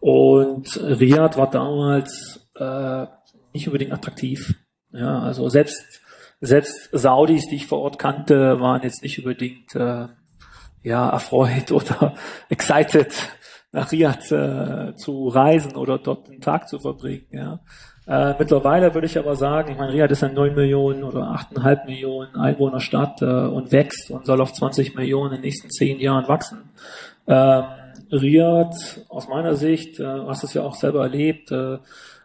[0.00, 3.06] Und Riyadh war damals äh,
[3.52, 4.54] nicht unbedingt attraktiv.
[4.92, 6.02] Ja, also selbst
[6.40, 10.08] selbst Saudis, die ich vor Ort kannte, waren jetzt nicht unbedingt äh,
[10.82, 12.14] ja erfreut oder
[12.48, 13.12] excited
[13.72, 17.26] nach Riyadh äh, zu reisen oder dort einen Tag zu verbringen.
[17.30, 17.60] Ja.
[18.06, 21.86] Äh, mittlerweile würde ich aber sagen, ich meine, Riyadh ist ein 9 Millionen oder 8,5
[21.86, 26.28] Millionen Einwohnerstadt äh, und wächst und soll auf 20 Millionen in den nächsten 10 Jahren
[26.28, 26.70] wachsen.
[27.26, 27.64] Ähm,
[28.12, 31.78] Riyadh, aus meiner Sicht, äh, hast es ja auch selber erlebt, äh,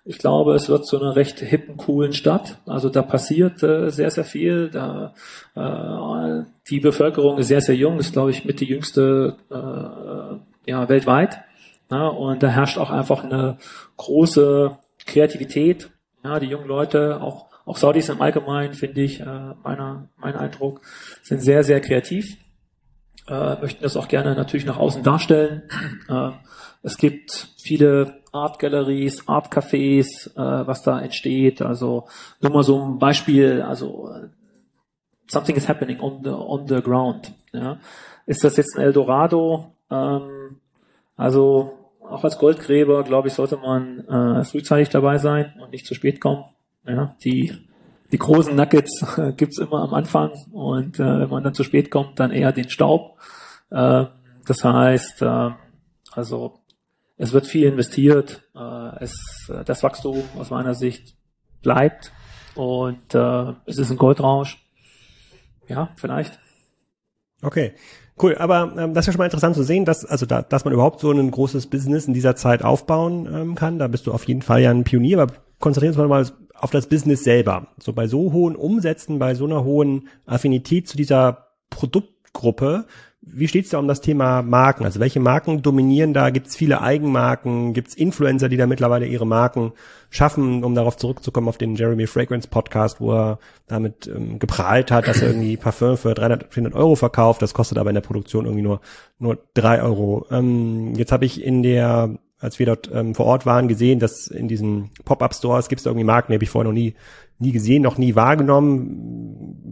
[0.03, 2.57] ich glaube, es wird zu einer recht hippen, coolen Stadt.
[2.65, 4.69] Also da passiert äh, sehr, sehr viel.
[4.69, 5.13] Da,
[5.55, 10.89] äh, die Bevölkerung ist sehr, sehr jung, ist, glaube ich, mit die jüngste äh, ja,
[10.89, 11.37] weltweit.
[11.91, 13.57] Ja, und da herrscht auch einfach eine
[13.97, 15.89] große Kreativität,
[16.23, 20.81] ja, die jungen Leute, auch, auch Saudis im Allgemeinen, finde ich, äh, meiner, mein Eindruck,
[21.23, 22.37] sind sehr, sehr kreativ,
[23.27, 25.63] äh, möchten das auch gerne natürlich nach außen darstellen.
[26.09, 26.31] Äh,
[26.83, 31.61] es gibt viele Art Galleries, Art Cafés, äh, was da entsteht.
[31.61, 32.07] Also
[32.41, 34.09] nur mal so ein Beispiel, also
[35.27, 37.33] something is happening on the on the ground.
[37.53, 37.79] Ja.
[38.25, 39.73] Ist das jetzt ein Eldorado?
[39.89, 40.57] Ähm,
[41.15, 41.80] also
[42.11, 46.19] auch als Goldgräber, glaube ich, sollte man äh, frühzeitig dabei sein und nicht zu spät
[46.19, 46.43] kommen.
[46.85, 47.53] Ja, die,
[48.11, 51.91] die großen Nuggets äh, gibt's immer am Anfang und äh, wenn man dann zu spät
[51.91, 53.17] kommt, dann eher den Staub.
[53.69, 54.05] Äh,
[54.45, 55.49] das heißt, äh,
[56.11, 56.59] also
[57.17, 61.15] es wird viel investiert, äh, es, das Wachstum aus meiner Sicht
[61.61, 62.11] bleibt
[62.55, 64.57] und äh, es ist ein Goldrausch.
[65.67, 66.39] Ja, vielleicht.
[67.41, 67.73] Okay.
[68.21, 70.63] Cool, aber ähm, das ist ja schon mal interessant zu sehen, dass also da, dass
[70.63, 73.79] man überhaupt so ein großes Business in dieser Zeit aufbauen ähm, kann.
[73.79, 76.69] Da bist du auf jeden Fall ja ein Pionier, aber konzentrieren wir uns mal auf
[76.69, 77.67] das Business selber.
[77.79, 82.85] So bei so hohen Umsätzen, bei so einer hohen Affinität zu dieser Produktgruppe,
[83.23, 84.83] wie steht's da um das Thema Marken?
[84.83, 86.31] Also welche Marken dominieren da?
[86.31, 87.73] Gibt es viele Eigenmarken?
[87.73, 89.73] Gibt es Influencer, die da mittlerweile ihre Marken
[90.09, 95.07] schaffen, um darauf zurückzukommen auf den Jeremy Fragrance Podcast, wo er damit ähm, geprahlt hat,
[95.07, 97.43] dass er irgendwie Parfum für 300, 400 Euro verkauft.
[97.43, 98.81] Das kostet aber in der Produktion irgendwie nur
[99.19, 100.25] nur drei Euro.
[100.31, 104.25] Ähm, jetzt habe ich in der als wir dort ähm, vor Ort waren, gesehen, dass
[104.25, 106.95] in diesen Pop-up-Stores gibt es irgendwie Marken, die habe ich vorher noch nie
[107.41, 109.30] nie gesehen, noch nie wahrgenommen.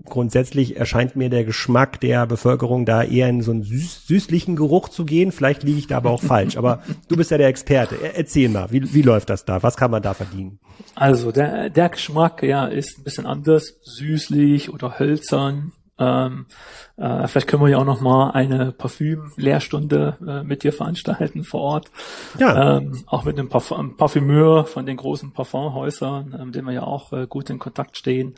[0.10, 4.89] Grundsätzlich erscheint mir der Geschmack der Bevölkerung da eher in so einen süß, süßlichen Geruch
[4.89, 5.32] zu gehen.
[5.32, 6.58] Vielleicht liege ich da aber auch falsch.
[6.58, 7.95] Aber du bist ja der Experte.
[8.15, 9.63] Erzähl mal, wie, wie läuft das da?
[9.63, 10.60] Was kann man da verdienen?
[10.95, 13.80] Also der, der Geschmack, ja, ist ein bisschen anders.
[13.82, 15.74] Süßlich oder hölzern.
[16.00, 16.45] Ähm,
[16.98, 21.62] äh, vielleicht können wir ja auch noch mal eine Parfüm-Lehrstunde äh, mit dir veranstalten vor
[21.62, 21.91] Ort.
[22.39, 22.78] Ja.
[22.78, 26.84] Ähm, auch mit einem Parfum Parfümeur von den großen Parfumhäusern, äh, mit dem wir ja
[26.84, 28.36] auch äh, gut in Kontakt stehen.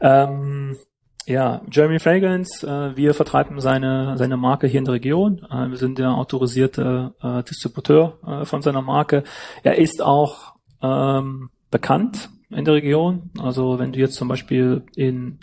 [0.00, 0.78] Ähm,
[1.26, 5.46] ja, Jeremy Fragrance, äh, wir vertreiben seine, seine Marke hier in der Region.
[5.50, 9.22] Äh, wir sind der autorisierte äh, Distributeur äh, von seiner Marke.
[9.62, 13.30] Er ist auch ähm, bekannt in der Region.
[13.38, 15.38] Also wenn du jetzt zum Beispiel in,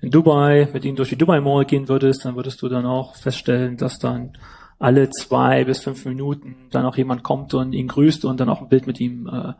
[0.00, 3.16] in Dubai mit ihm durch die Dubai Mall gehen würdest, dann würdest du dann auch
[3.16, 4.36] feststellen, dass dann
[4.78, 8.60] alle zwei bis fünf Minuten dann auch jemand kommt und ihn grüßt und dann auch
[8.60, 9.52] ein Bild mit ihm äh,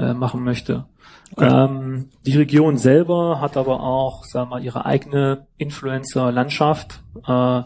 [0.00, 0.86] äh, machen möchte.
[1.36, 1.48] Okay.
[1.50, 7.00] Ähm, die Region selber hat aber auch, sagen wir mal, ihre eigene Influencer-Landschaft.
[7.26, 7.62] Äh,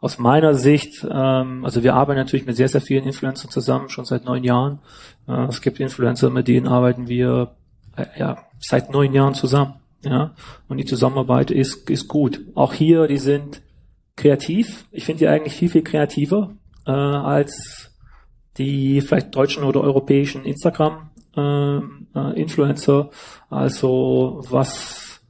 [0.00, 4.04] aus meiner Sicht, ähm, also wir arbeiten natürlich mit sehr, sehr vielen Influencern zusammen, schon
[4.04, 4.78] seit neun Jahren.
[5.26, 7.56] Äh, es gibt Influencer, mit denen arbeiten wir
[7.96, 9.74] äh, ja, seit neun Jahren zusammen.
[10.04, 10.32] Ja,
[10.68, 12.40] und die Zusammenarbeit ist, ist gut.
[12.54, 13.62] Auch hier, die sind
[14.14, 14.86] kreativ.
[14.92, 16.50] Ich finde die eigentlich viel, viel kreativer
[16.86, 17.90] äh, als
[18.58, 21.17] die vielleicht deutschen oder europäischen Instagram-Influencer.
[21.38, 21.76] Äh,
[22.18, 23.04] äh,
[23.50, 25.20] also was,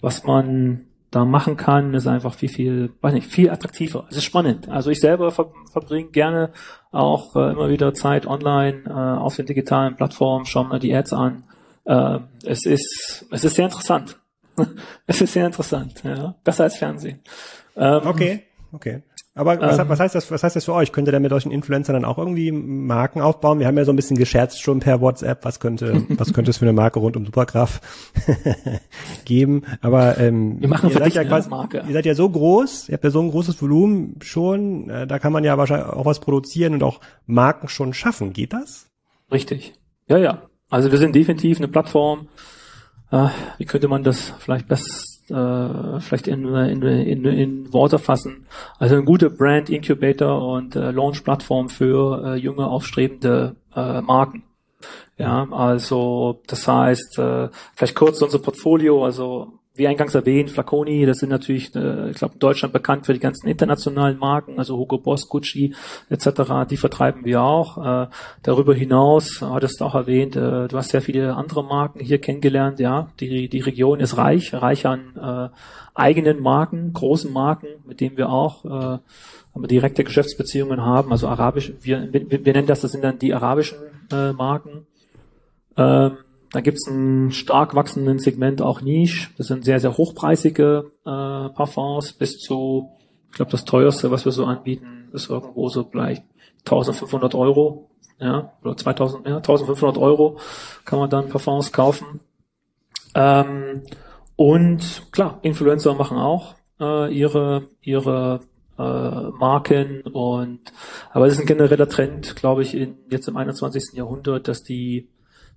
[0.00, 4.06] was man da machen kann, ist einfach viel, viel, weiß nicht, viel attraktiver.
[4.10, 4.68] Es ist spannend.
[4.68, 6.52] Also ich selber ver verbringe gerne
[6.90, 11.12] auch äh, immer wieder Zeit online äh, auf den digitalen Plattformen, schaue mir die Ads
[11.12, 11.44] an.
[11.84, 14.18] Äh, es ist, es ist sehr interessant.
[15.06, 16.34] es ist sehr interessant, ja.
[16.44, 17.20] Besser als Fernsehen.
[17.76, 19.02] Ähm, okay, okay.
[19.34, 20.92] Aber was, ähm, was, heißt das, was heißt das für euch?
[20.92, 23.60] Könnt ihr denn mit solchen Influencern dann auch irgendwie Marken aufbauen?
[23.60, 26.58] Wir haben ja so ein bisschen gescherzt schon per WhatsApp, was könnte, was könnte es
[26.58, 27.80] für eine Marke rund um Supergraph
[29.24, 29.62] geben?
[29.80, 31.82] Aber ähm, Wir machen ihr, seid ja quasi, Marke.
[31.86, 35.18] ihr seid ja so groß, ihr habt ja so ein großes Volumen schon, äh, da
[35.18, 38.34] kann man ja wahrscheinlich auch was produzieren und auch Marken schon schaffen.
[38.34, 38.90] Geht das?
[39.30, 39.72] Richtig.
[40.08, 40.42] Ja, ja.
[40.68, 42.28] Also wir sind definitiv eine Plattform.
[43.10, 48.46] Äh, wie könnte man das vielleicht best äh, vielleicht in, in, in, in Worte fassen.
[48.78, 54.44] Also eine gute Brand Incubator und äh, Launch Plattform für äh, junge aufstrebende äh, Marken.
[55.18, 61.18] Ja, also das heißt, äh, vielleicht kurz unser Portfolio, also wie eingangs erwähnt, Flaconi, das
[61.18, 65.28] sind natürlich, äh, ich glaube, Deutschland bekannt für die ganzen internationalen Marken, also Hugo Boss,
[65.28, 65.74] Gucci
[66.10, 67.78] etc., die vertreiben wir auch.
[67.78, 68.08] Äh,
[68.42, 72.80] darüber hinaus, hattest du auch erwähnt, äh, du hast sehr viele andere Marken hier kennengelernt,
[72.80, 73.08] ja.
[73.20, 75.48] Die, die Region ist reich, reich an äh,
[75.94, 78.98] eigenen Marken, großen Marken, mit denen wir auch äh,
[79.66, 83.78] direkte Geschäftsbeziehungen haben, also arabisch, wir, wir, wir nennen das, das sind dann die arabischen
[84.10, 84.86] äh, Marken.
[85.78, 86.18] Ähm,
[86.52, 89.30] da gibt's ein stark wachsenden Segment auch Niche.
[89.38, 92.90] Das sind sehr, sehr hochpreisige äh, Parfums bis zu,
[93.30, 96.24] ich glaube, das teuerste, was wir so anbieten, ist irgendwo so vielleicht
[96.64, 97.88] 1500 Euro.
[98.18, 100.38] Ja, oder 2000, ja, 1500 Euro
[100.84, 102.20] kann man dann Parfums kaufen.
[103.14, 103.82] Ähm,
[104.36, 108.40] und klar, Influencer machen auch äh, ihre, ihre
[108.78, 110.60] äh, Marken und
[111.10, 113.94] aber es ist ein genereller Trend, glaube ich, in jetzt im 21.
[113.94, 115.08] Jahrhundert, dass die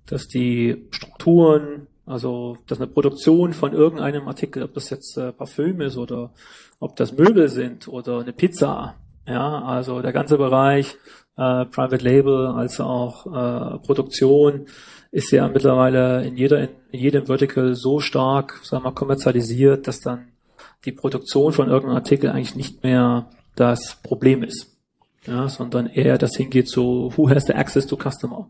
[0.07, 5.81] dass die Strukturen, also dass eine Produktion von irgendeinem Artikel, ob das jetzt äh, Parfüm
[5.81, 6.31] ist oder
[6.79, 8.95] ob das Möbel sind oder eine Pizza,
[9.27, 10.97] ja, also der ganze Bereich
[11.37, 14.67] äh, Private Label als auch äh, Produktion
[15.11, 20.27] ist ja mittlerweile in jeder in, jedem Vertical so stark, sagen wir kommerzialisiert, dass dann
[20.85, 24.77] die Produktion von irgendeinem Artikel eigentlich nicht mehr das Problem ist,
[25.25, 28.49] ja, sondern eher das hingeht zu Who has the access to customer?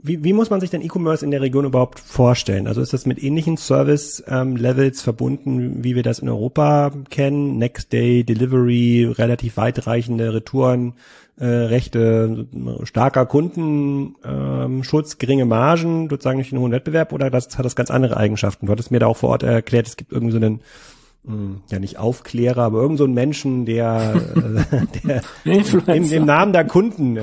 [0.00, 2.68] Wie, wie muss man sich denn E-Commerce in der Region überhaupt vorstellen?
[2.68, 7.58] Also ist das mit ähnlichen Service-Levels ähm, verbunden, wie wir das in Europa kennen?
[7.58, 10.94] Next Day Delivery, relativ weitreichende Retouren,
[11.38, 12.46] äh, Rechte,
[12.84, 17.90] starker Kundenschutz, ähm, geringe Margen, sozusagen durch den hohen Wettbewerb oder das, hat das ganz
[17.90, 18.66] andere Eigenschaften?
[18.66, 20.60] Du hattest mir da auch vor Ort erklärt, es gibt irgendwie so einen
[21.24, 24.14] hm, ja nicht Aufklärer, aber irgend so ein Menschen, der,
[24.70, 27.18] äh, der im, im Namen der Kunden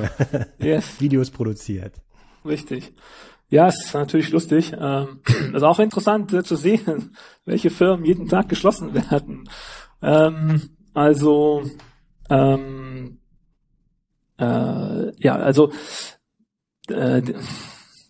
[0.59, 0.85] yes.
[0.99, 1.93] Videos produziert.
[2.45, 2.93] Richtig.
[3.49, 4.73] Ja, es ist natürlich lustig.
[4.77, 5.21] Ähm,
[5.53, 9.49] ist auch interessant äh, zu sehen, welche Firmen jeden Tag geschlossen werden.
[10.01, 11.63] Ähm, also
[12.29, 13.19] ähm,
[14.37, 15.71] äh, ja, also
[16.87, 17.21] äh,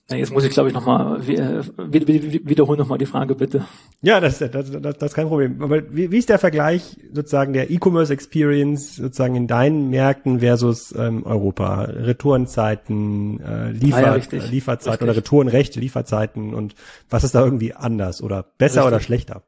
[0.08, 3.65] Jetzt muss ich, glaube ich, nochmal äh, wiederholen nochmal die Frage, bitte.
[4.04, 5.63] Ja, das, das, das, das ist kein Problem.
[5.63, 10.94] Aber wie, wie ist der Vergleich sozusagen der E-Commerce Experience sozusagen in deinen Märkten versus
[10.96, 11.86] ähm, Europa?
[11.86, 15.02] Retourenzeiten, äh, Liefer, ah, ja, Lieferzeiten richtig.
[15.02, 16.76] oder Retourenrechte, Lieferzeiten und
[17.10, 18.94] was ist da irgendwie anders oder besser richtig.
[18.94, 19.41] oder schlechter?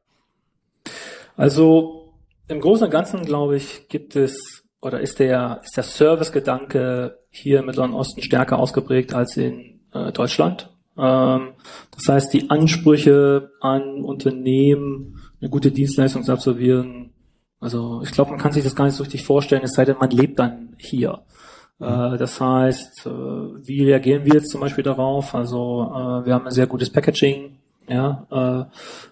[1.36, 2.14] Also
[2.48, 7.60] im Großen und Ganzen, glaube ich, gibt es oder ist der, ist der Service-Gedanke hier
[7.60, 10.70] im Mittleren Osten stärker ausgeprägt als in äh, Deutschland.
[10.96, 11.50] Ähm,
[11.94, 17.10] das heißt, die Ansprüche an Unternehmen, eine gute Dienstleistung zu absolvieren,
[17.60, 19.96] also ich glaube, man kann sich das gar nicht so richtig vorstellen, es sei denn,
[19.98, 21.20] man lebt dann hier.
[21.80, 25.34] Äh, das heißt, äh, wie reagieren wir jetzt zum Beispiel darauf?
[25.34, 27.56] Also äh, wir haben ein sehr gutes Packaging,
[27.88, 28.26] ja,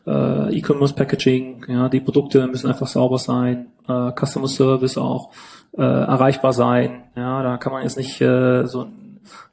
[0.06, 5.30] E-Commerce Packaging, ja, die Produkte müssen einfach sauber sein, Customer Service auch
[5.72, 9.05] erreichbar sein, ja, da kann man jetzt nicht so ein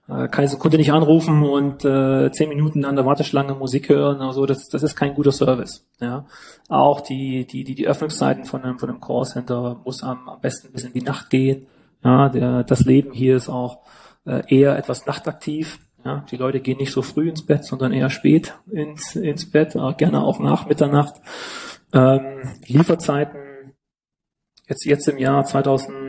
[0.08, 4.46] äh, keine Sekunde nicht anrufen und äh, zehn Minuten an der Warteschlange Musik hören, also
[4.46, 5.86] das, das ist kein guter Service.
[6.00, 6.26] Ja.
[6.70, 10.72] Auch die, die, die, die Öffnungszeiten von einem, von einem Callcenter muss am, am besten
[10.72, 11.68] bis in die Nacht gehen.
[12.04, 13.80] Ja, der, das Leben hier ist auch
[14.26, 15.80] äh, eher etwas nachtaktiv.
[16.04, 19.76] Ja, die Leute gehen nicht so früh ins Bett, sondern eher spät ins, ins Bett,
[19.76, 21.16] äh, gerne auch nach Mitternacht.
[21.94, 23.40] Ähm, Lieferzeiten
[24.68, 26.03] jetzt, jetzt im Jahr 2000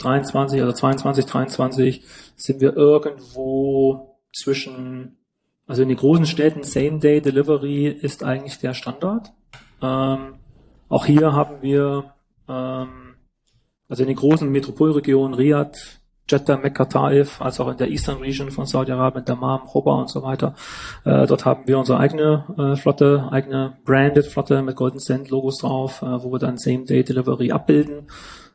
[0.00, 2.04] 23, also 22, 23
[2.36, 5.18] sind wir irgendwo zwischen,
[5.66, 9.32] also in den großen Städten Same-Day-Delivery ist eigentlich der Standard.
[9.82, 10.34] Ähm,
[10.88, 12.12] auch hier haben wir,
[12.48, 13.14] ähm,
[13.88, 18.52] also in den großen Metropolregionen Riyadh, Jeddah, Mekka, Taif, als auch in der Eastern Region
[18.52, 20.54] von Saudi-Arabien, Dammam, Choba und so weiter.
[21.04, 25.58] Äh, dort haben wir unsere eigene äh, Flotte, eigene branded Flotte mit Golden Cent Logos
[25.58, 28.06] drauf, äh, wo wir dann Same-Day-Delivery abbilden.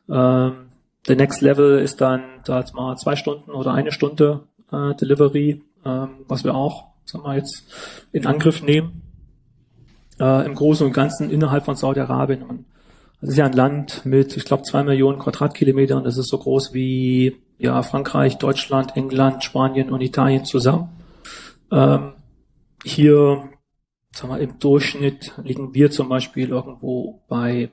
[0.08, 0.65] Ähm,
[1.08, 5.62] der Next Level ist dann da jetzt mal zwei Stunden oder eine Stunde äh, Delivery,
[5.84, 7.64] ähm, was wir auch, sagen wir jetzt,
[8.12, 9.02] in Angriff nehmen.
[10.18, 12.64] Äh, Im Großen und Ganzen innerhalb von Saudi-Arabien.
[13.20, 16.04] Das ist ja ein Land mit, ich glaube, zwei Millionen Quadratkilometern.
[16.04, 20.88] Das ist so groß wie ja, Frankreich, Deutschland, England, Spanien und Italien zusammen.
[21.70, 22.12] Ähm,
[22.84, 23.48] hier,
[24.12, 27.70] sagen wir, im Durchschnitt liegen wir zum Beispiel irgendwo bei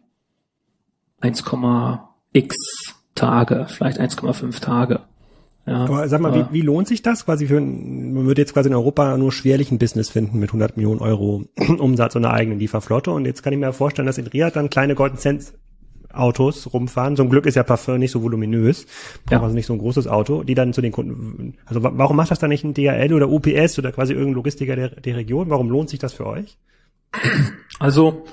[1.22, 2.56] 1,x
[3.16, 5.02] Tage, vielleicht 1,5 Tage.
[5.66, 7.26] Ja, Aber sag mal, wie, wie lohnt sich das?
[7.26, 10.76] Quasi für, man würde jetzt quasi in Europa nur schwerlich ein Business finden mit 100
[10.76, 11.46] Millionen Euro
[11.80, 13.12] Umsatz und einer eigenen Lieferflotte.
[13.12, 15.54] Und jetzt kann ich mir vorstellen, dass in Riyadh dann kleine Golden Sense
[16.12, 17.16] Autos rumfahren.
[17.16, 18.86] Zum Glück ist ja Parfum nicht so voluminös,
[19.26, 19.42] braucht ja.
[19.42, 21.56] also nicht so ein großes Auto, die dann zu den Kunden.
[21.66, 24.90] Also warum macht das dann nicht ein DHL oder UPS oder quasi irgendein Logistiker der,
[24.90, 25.50] der Region?
[25.50, 26.58] Warum lohnt sich das für euch?
[27.80, 28.26] Also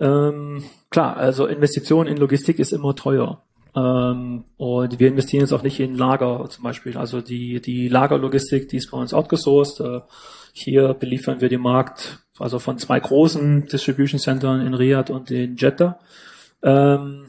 [0.00, 3.42] ähm, klar, also Investition in Logistik ist immer teuer.
[3.76, 6.96] Ähm, und wir investieren jetzt auch nicht in Lager zum Beispiel.
[6.96, 9.80] Also die, die Lagerlogistik, die ist bei uns outgesourced.
[9.80, 10.00] Äh,
[10.52, 15.56] hier beliefern wir den Markt also von zwei großen Distribution Centern in Riyadh und in
[15.56, 15.98] Jeddah.
[16.62, 17.26] Ähm,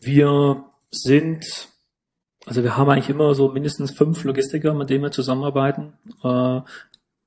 [0.00, 1.68] wir sind,
[2.46, 5.94] also wir haben eigentlich immer so mindestens fünf Logistiker, mit denen wir zusammenarbeiten.
[6.22, 6.60] Äh,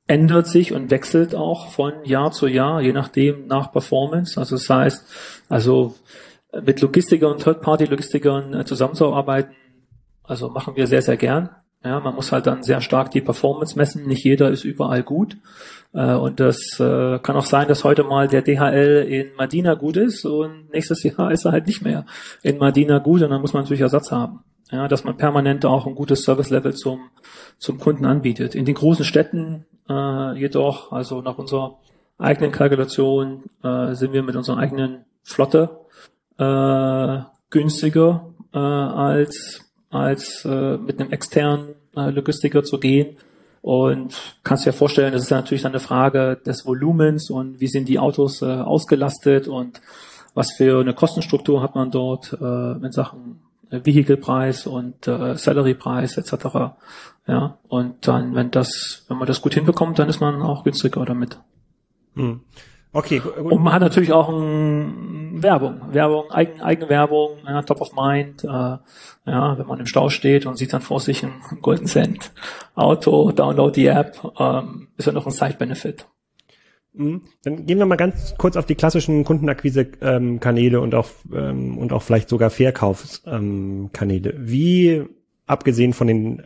[0.08, 4.38] ändert sich und wechselt auch von Jahr zu Jahr, je nachdem nach Performance.
[4.38, 5.06] Also das heißt,
[5.48, 5.96] also
[6.64, 9.56] mit Logistikern und Third-Party-Logistikern äh, zusammenzuarbeiten,
[10.24, 11.50] also machen wir sehr, sehr gern.
[11.84, 14.06] Ja, man muss halt dann sehr stark die Performance messen.
[14.06, 15.38] Nicht jeder ist überall gut.
[15.94, 19.98] Äh, und das äh, kann auch sein, dass heute mal der DHL in Madina gut
[19.98, 22.06] ist und nächstes Jahr ist er halt nicht mehr
[22.44, 24.44] in Madina gut und dann muss man natürlich Ersatz haben.
[24.72, 27.10] Ja, dass man permanent auch ein gutes Service-Level zum,
[27.58, 28.56] zum Kunden anbietet.
[28.56, 31.80] In den großen Städten äh, jedoch, also nach unserer
[32.18, 35.82] eigenen Kalkulation, äh, sind wir mit unserer eigenen Flotte
[36.42, 43.18] äh, günstiger äh, als als äh, mit einem externen äh, Logistiker zu gehen.
[43.62, 47.68] Und kannst dir vorstellen, das ist ja natürlich dann eine Frage des Volumens und wie
[47.68, 49.82] sind die Autos äh, ausgelastet und
[50.34, 56.18] was für eine Kostenstruktur hat man dort äh, in Sachen äh, Vehikelpreis und äh, Salarypreis
[56.18, 56.74] etc.
[57.28, 61.06] Ja, und dann, wenn das, wenn man das gut hinbekommt, dann ist man auch günstiger
[61.06, 61.38] damit.
[62.16, 62.40] Hm.
[62.94, 63.20] Okay.
[63.20, 63.38] Gut.
[63.38, 68.44] Und man hat natürlich auch ein Werbung, Werbung, Eigen, Eigenwerbung, ja, Top of Mind.
[68.44, 72.32] Äh, ja, wenn man im Stau steht und sieht dann vor sich ein Golden Cent
[72.76, 76.08] Auto, download die App, ähm, ist ja noch ein Side-Benefit.
[76.94, 77.22] Mhm.
[77.44, 82.02] Dann gehen wir mal ganz kurz auf die klassischen Kundenakquise-Kanäle und auch ähm, und auch
[82.02, 84.32] vielleicht sogar Verkaufskanäle.
[84.32, 85.04] Ähm, Wie
[85.46, 86.44] abgesehen von den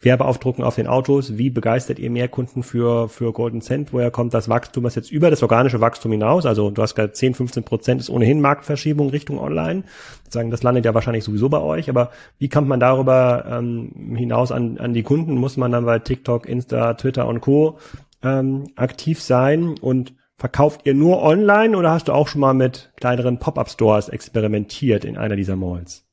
[0.00, 1.38] Werbeaufdrucken auf den Autos.
[1.38, 3.92] Wie begeistert ihr mehr Kunden für, für Golden Cent?
[3.92, 6.44] Woher kommt das Wachstum, was jetzt über das organische Wachstum hinaus?
[6.44, 9.84] Also du hast gerade 10, 15 Prozent ist ohnehin Marktverschiebung Richtung Online.
[10.28, 11.88] Sagen, das landet ja wahrscheinlich sowieso bei euch.
[11.88, 15.36] Aber wie kommt man darüber ähm, hinaus an, an die Kunden?
[15.36, 17.78] Muss man dann bei TikTok, Insta, Twitter und Co.
[18.22, 19.76] Ähm, aktiv sein?
[19.80, 25.04] Und verkauft ihr nur online oder hast du auch schon mal mit kleineren Pop-up-Stores experimentiert
[25.04, 26.04] in einer dieser Malls?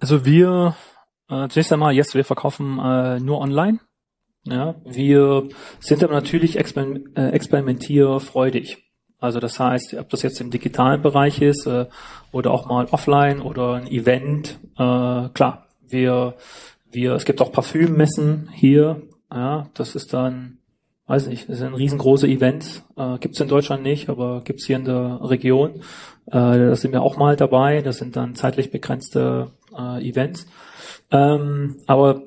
[0.00, 0.74] Also wir
[1.28, 3.80] äh, zunächst einmal, yes, wir verkaufen äh, nur online.
[4.44, 5.48] Ja, wir
[5.80, 8.78] sind aber natürlich exper äh, experimentierfreudig.
[9.18, 11.86] Also das heißt, ob das jetzt im digitalen Bereich ist äh,
[12.32, 16.34] oder auch mal offline oder ein Event, äh, klar, wir,
[16.90, 19.02] wir, es gibt auch Parfümmessen hier,
[19.32, 20.58] ja, das ist dann,
[21.06, 24.66] weiß nicht, das sind riesengroße Events, äh, gibt es in Deutschland nicht, aber gibt es
[24.66, 25.80] hier in der Region.
[26.26, 30.46] Äh, da sind wir auch mal dabei, das sind dann zeitlich begrenzte äh, Events.
[31.10, 32.22] Ähm, aber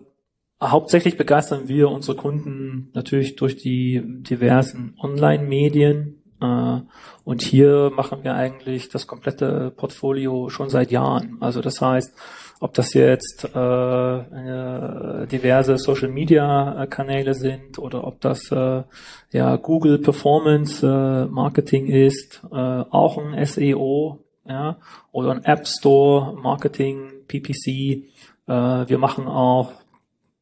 [0.61, 6.21] hauptsächlich begeistern wir unsere Kunden natürlich durch die diversen Online-Medien.
[6.41, 6.81] Äh,
[7.23, 11.37] und hier machen wir eigentlich das komplette Portfolio schon seit Jahren.
[11.39, 12.13] Also das heißt,
[12.61, 18.83] ob das jetzt äh, diverse Social Media Kanäle sind oder ob das äh,
[19.31, 24.77] ja Google Performance äh, Marketing ist, äh, auch ein SEO, ja,
[25.11, 28.09] oder ein App Store Marketing, PPC,
[28.53, 29.71] wir machen auch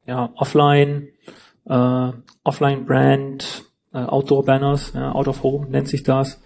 [0.07, 1.09] ja, Offline,
[1.65, 2.11] äh,
[2.43, 6.41] Offline-Brand, äh, Outdoor-Banners, ja, Out of Home nennt sich das,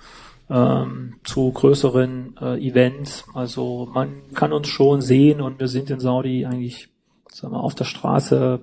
[0.50, 3.26] ähm, zu größeren äh, Events.
[3.34, 6.90] Also man kann uns schon sehen und wir sind in Saudi eigentlich
[7.32, 8.60] sagen wir, auf der Straße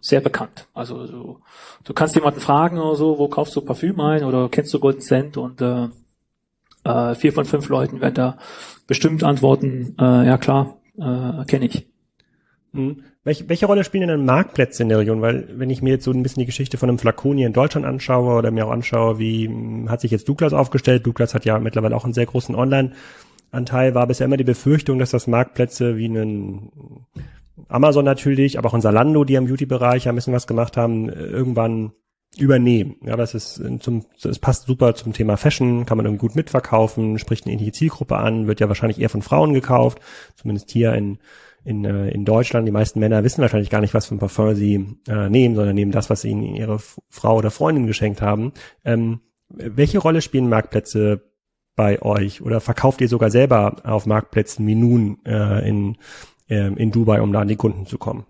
[0.00, 0.68] sehr bekannt.
[0.72, 1.40] Also du,
[1.84, 5.00] du kannst jemanden fragen oder so, wo kaufst du Parfüm ein oder kennst du Golden
[5.00, 5.88] Cent und äh,
[6.84, 8.38] äh, vier von fünf Leuten werden da
[8.86, 11.86] bestimmt antworten, äh, ja klar, äh, kenne ich.
[12.76, 13.02] Hm.
[13.24, 15.20] Welche, welche Rolle spielen denn Marktplätze in der Region?
[15.20, 17.86] Weil wenn ich mir jetzt so ein bisschen die Geschichte von einem Flaconi in Deutschland
[17.86, 21.06] anschaue oder mir auch anschaue, wie hm, hat sich jetzt Douglas aufgestellt?
[21.06, 23.94] Douglas hat ja mittlerweile auch einen sehr großen Online-Anteil.
[23.94, 26.70] War bisher immer die Befürchtung, dass das Marktplätze wie einen
[27.68, 31.92] Amazon natürlich, aber auch ein Salando, die im Beauty-Bereich ein bisschen was gemacht haben, irgendwann
[32.38, 32.96] übernehmen.
[33.04, 37.18] Ja, das ist zum, es passt super zum Thema Fashion, kann man irgendwie gut mitverkaufen,
[37.18, 40.00] spricht eine ähnliche Zielgruppe an, wird ja wahrscheinlich eher von Frauen gekauft,
[40.34, 41.18] zumindest hier in
[41.66, 44.54] in, äh, in Deutschland, die meisten Männer wissen wahrscheinlich gar nicht, was für ein Parfum
[44.54, 48.52] sie äh, nehmen, sondern nehmen das, was ihnen ihre Frau oder Freundin geschenkt haben.
[48.84, 51.22] Ähm, welche Rolle spielen Marktplätze
[51.74, 52.40] bei euch?
[52.40, 55.96] Oder verkauft ihr sogar selber auf Marktplätzen Minun äh, in,
[56.48, 58.26] äh, in Dubai, um da an die Kunden zu kommen?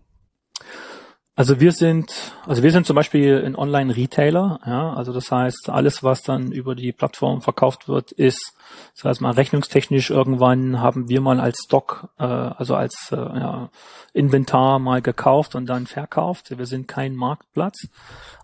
[1.39, 6.03] Also wir sind, also wir sind zum Beispiel ein Online-Retailer, ja, also das heißt, alles,
[6.03, 8.55] was dann über die Plattform verkauft wird, ist,
[8.95, 13.69] das heißt mal rechnungstechnisch irgendwann haben wir mal als Stock, äh, also als äh, ja,
[14.15, 16.57] Inventar mal gekauft und dann verkauft.
[16.57, 17.87] Wir sind kein Marktplatz.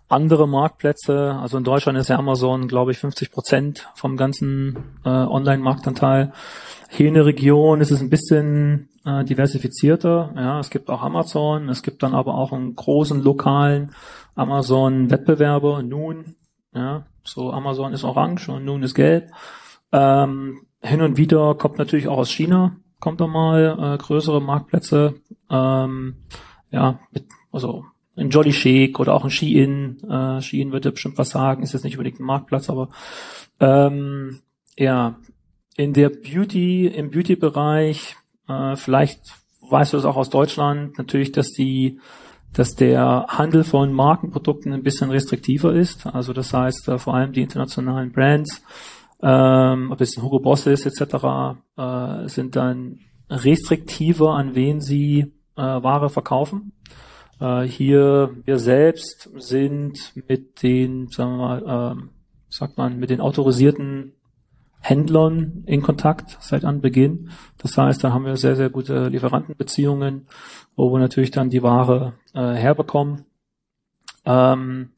[0.09, 5.09] Andere Marktplätze, also in Deutschland ist ja Amazon, glaube ich, 50 Prozent vom ganzen äh,
[5.09, 6.33] Online-Marktanteil.
[6.89, 10.33] Hier in der Region ist es ein bisschen äh, diversifizierter.
[10.35, 13.91] Ja, es gibt auch Amazon, es gibt dann aber auch einen großen lokalen
[14.35, 16.35] Amazon-Wettbewerber, Nun.
[16.75, 19.31] Ja, so Amazon ist orange und Nun ist gelb.
[19.91, 25.15] Ähm, hin und wieder kommt natürlich auch aus China, kommt da mal äh, größere Marktplätze.
[25.49, 26.17] Ähm,
[26.71, 27.85] ja, mit, also
[28.15, 29.97] ein Jolly Shake oder auch ein Shein.
[30.09, 32.89] Äh, Shein würde bestimmt was sagen, ist jetzt nicht unbedingt ein Marktplatz, aber
[33.59, 34.39] ähm,
[34.77, 35.17] ja,
[35.75, 38.15] in der Beauty, im Beauty-Bereich
[38.47, 39.21] äh, vielleicht
[39.69, 41.99] weißt du es auch aus Deutschland natürlich, dass die,
[42.53, 46.05] dass der Handel von Markenprodukten ein bisschen restriktiver ist.
[46.05, 48.63] Also das heißt, äh, vor allem die internationalen Brands,
[49.21, 52.99] ähm, ob es ein Hugo Boss ist etc., äh, sind dann
[53.29, 56.73] restriktiver, an wen sie äh, Ware verkaufen.
[57.43, 62.01] Äh, hier wir selbst sind mit den, sagen wir mal, äh,
[62.49, 64.13] sagt man, mit den autorisierten
[64.79, 67.31] Händlern in Kontakt seit Anbeginn.
[67.57, 70.27] Das heißt, da haben wir sehr, sehr gute Lieferantenbeziehungen,
[70.75, 73.25] wo wir natürlich dann die Ware äh, herbekommen.
[74.25, 74.91] Ähm,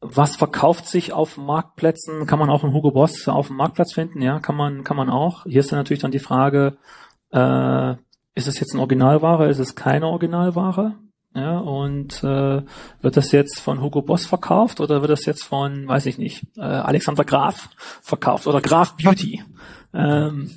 [0.00, 2.26] was verkauft sich auf Marktplätzen?
[2.26, 4.20] Kann man auch einen Hugo Boss auf dem Marktplatz finden?
[4.20, 5.44] Ja, kann man, kann man auch.
[5.44, 6.76] Hier ist dann natürlich dann die Frage,
[7.32, 7.94] äh,
[8.34, 9.48] ist es jetzt eine Originalware?
[9.48, 10.94] Ist es keine Originalware?
[11.38, 12.62] Ja, und äh,
[13.00, 16.44] wird das jetzt von Hugo Boss verkauft oder wird das jetzt von, weiß ich nicht,
[16.56, 17.68] äh, Alexander Graf
[18.02, 19.44] verkauft oder Graf Beauty?
[19.94, 20.50] Ähm,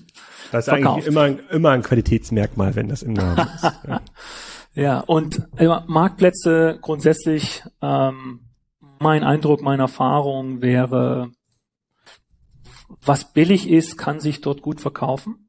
[0.51, 1.07] das ist verkauft.
[1.07, 3.63] eigentlich immer, immer ein Qualitätsmerkmal, wenn das im Namen ist.
[3.87, 4.01] Ja,
[4.73, 8.39] ja und äh, Marktplätze grundsätzlich, ähm,
[8.99, 11.29] mein Eindruck, meine Erfahrung wäre,
[13.05, 15.47] was billig ist, kann sich dort gut verkaufen.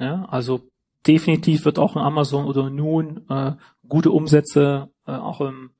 [0.00, 0.68] Ja, also
[1.06, 3.52] definitiv wird auch in Amazon oder nun äh,
[3.88, 5.70] gute Umsätze äh, auch im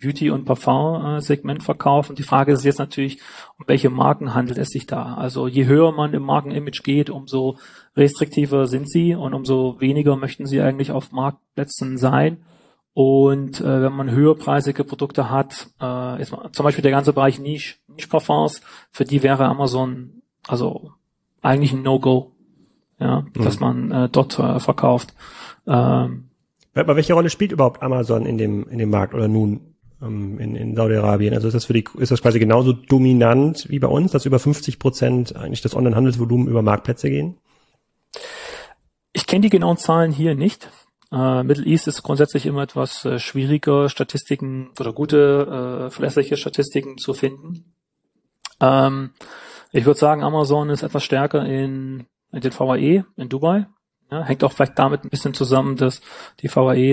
[0.00, 2.16] Beauty- und Parfum-Segment verkaufen.
[2.16, 3.18] Die Frage ist jetzt natürlich,
[3.58, 5.14] um welche Marken handelt es sich da?
[5.14, 7.56] Also je höher man im Markenimage geht, umso
[7.96, 12.42] restriktiver sind sie und umso weniger möchten sie eigentlich auf Marktplätzen sein.
[12.92, 17.38] Und äh, wenn man höherpreisige Produkte hat, äh, ist man, zum Beispiel der ganze Bereich
[17.38, 18.60] Niche, Niche-Parfums,
[18.90, 20.92] für die wäre Amazon also
[21.42, 22.32] eigentlich ein No-Go
[22.98, 23.44] ja, mhm.
[23.44, 25.14] dass man äh, dort äh, verkauft.
[25.66, 26.30] Ähm,
[26.76, 30.56] Aber welche Rolle spielt überhaupt Amazon in dem in dem Markt oder nun ähm, in,
[30.56, 31.34] in Saudi-Arabien?
[31.34, 34.38] Also ist das für die ist das quasi genauso dominant wie bei uns, dass über
[34.38, 37.36] 50 Prozent eigentlich das Online-Handelsvolumen über Marktplätze gehen?
[39.12, 40.70] Ich kenne die genauen Zahlen hier nicht.
[41.12, 46.98] Äh, Middle East ist grundsätzlich immer etwas äh, schwieriger, Statistiken oder gute, äh, verlässliche Statistiken
[46.98, 47.72] zu finden.
[48.60, 49.10] Ähm,
[49.72, 53.66] ich würde sagen, Amazon ist etwas stärker in den VAE in Dubai.
[54.10, 56.00] Ja, hängt auch vielleicht damit ein bisschen zusammen, dass
[56.40, 56.92] die VAE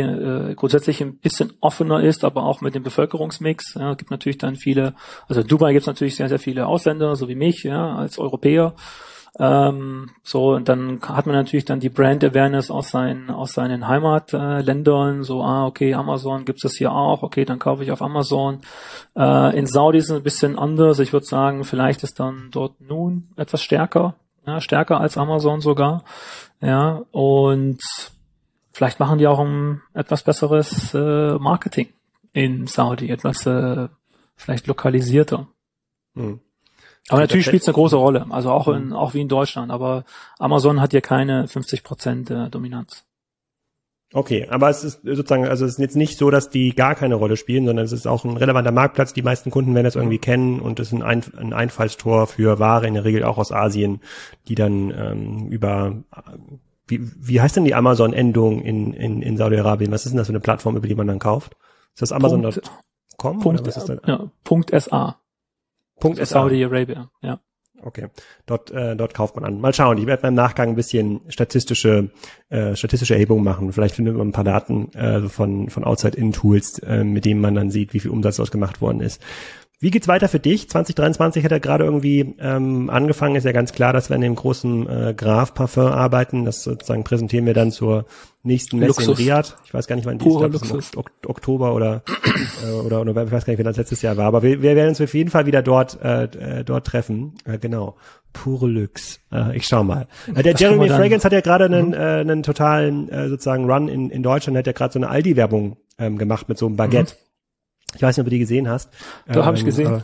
[0.51, 3.75] äh, grundsätzlich ein bisschen offener ist, aber auch mit dem Bevölkerungsmix.
[3.75, 4.95] Ja, gibt natürlich dann viele,
[5.27, 8.17] also in Dubai gibt es natürlich sehr, sehr viele Ausländer, so wie mich, ja, als
[8.17, 8.73] Europäer.
[9.39, 13.87] Ähm, so, und dann hat man natürlich dann die Brand Awareness aus seinen, aus seinen
[13.87, 18.61] Heimatländern, so, ah, okay, Amazon gibt's das hier auch, okay, dann kaufe ich auf Amazon.
[19.15, 20.97] Äh, in Saudi ist es ein bisschen anders.
[20.99, 24.15] Ich würde sagen, vielleicht ist dann dort nun etwas stärker
[24.45, 26.03] ja, stärker als Amazon sogar.
[26.61, 27.81] Ja, und
[28.71, 31.89] vielleicht machen die auch ein etwas besseres äh, Marketing
[32.31, 33.87] in Saudi, etwas äh,
[34.35, 35.47] vielleicht lokalisierter.
[36.15, 36.39] Hm.
[37.09, 38.93] Aber natürlich spielt es eine große Rolle, also auch in, hm.
[38.93, 39.71] auch wie in Deutschland.
[39.71, 40.05] Aber
[40.39, 43.05] Amazon hat hier keine 50 Prozent äh, Dominanz.
[44.15, 47.15] Okay, aber es ist sozusagen, also es ist jetzt nicht so, dass die gar keine
[47.15, 49.13] Rolle spielen, sondern es ist auch ein relevanter Marktplatz.
[49.13, 52.59] Die meisten Kunden werden das irgendwie kennen und es ist ein, ein, ein Einfallstor für
[52.59, 54.01] Ware in der Regel auch aus Asien,
[54.47, 56.03] die dann ähm, über
[56.87, 59.91] wie, wie heißt denn die Amazon-Endung in, in, in Saudi-Arabien?
[59.91, 61.55] Was ist denn das für eine Plattform, über die man dann kauft?
[61.93, 63.39] Ist das Amazon.com?
[63.39, 63.99] Punkt, was ist das?
[64.05, 65.17] Ja, Punkt SA.
[65.99, 66.25] Punkt SA.
[66.25, 67.39] Saudi-Arabia, ja.
[67.85, 68.07] Okay,
[68.45, 69.59] dort, äh, dort kauft man an.
[69.59, 72.11] Mal schauen, ich werde beim Nachgang ein bisschen statistische,
[72.49, 73.73] äh, statistische Erhebungen machen.
[73.73, 77.71] Vielleicht findet man ein paar Daten äh, von, von Outside-In-Tools, äh, mit denen man dann
[77.71, 79.21] sieht, wie viel Umsatz dort gemacht worden ist.
[79.83, 80.69] Wie geht's weiter für dich?
[80.69, 83.35] 2023 hat er gerade irgendwie ähm, angefangen.
[83.35, 86.45] Ist ja ganz klar, dass wir an dem großen äh, Graf Parfum arbeiten.
[86.45, 88.05] Das sozusagen präsentieren wir dann zur
[88.43, 89.19] nächsten Messe Luxus.
[89.19, 89.55] in Riyadh.
[89.65, 90.93] Ich weiß gar nicht, wann die Pure ist.
[90.93, 91.05] Glaub.
[91.05, 92.01] Ok- Oktober oder
[92.65, 94.25] äh, oder oder ich weiß gar nicht, wie das letztes Jahr war.
[94.27, 97.33] Aber wir, wir werden uns auf jeden Fall wieder dort äh, äh, dort treffen.
[97.43, 97.97] Äh, genau.
[98.31, 99.19] Pure Lux.
[99.33, 100.07] Äh, ich schau mal.
[100.33, 103.89] Äh, der Das Jeremy Fragrance hat ja gerade einen, äh, einen totalen äh, sozusagen Run
[103.89, 104.55] in, in Deutschland.
[104.55, 107.15] Er hat ja gerade so eine Aldi-Werbung ähm, gemacht mit so einem Baguette.
[107.95, 108.89] Ich weiß nicht, ob du die gesehen hast.
[109.27, 110.03] Da hab ich gesehen.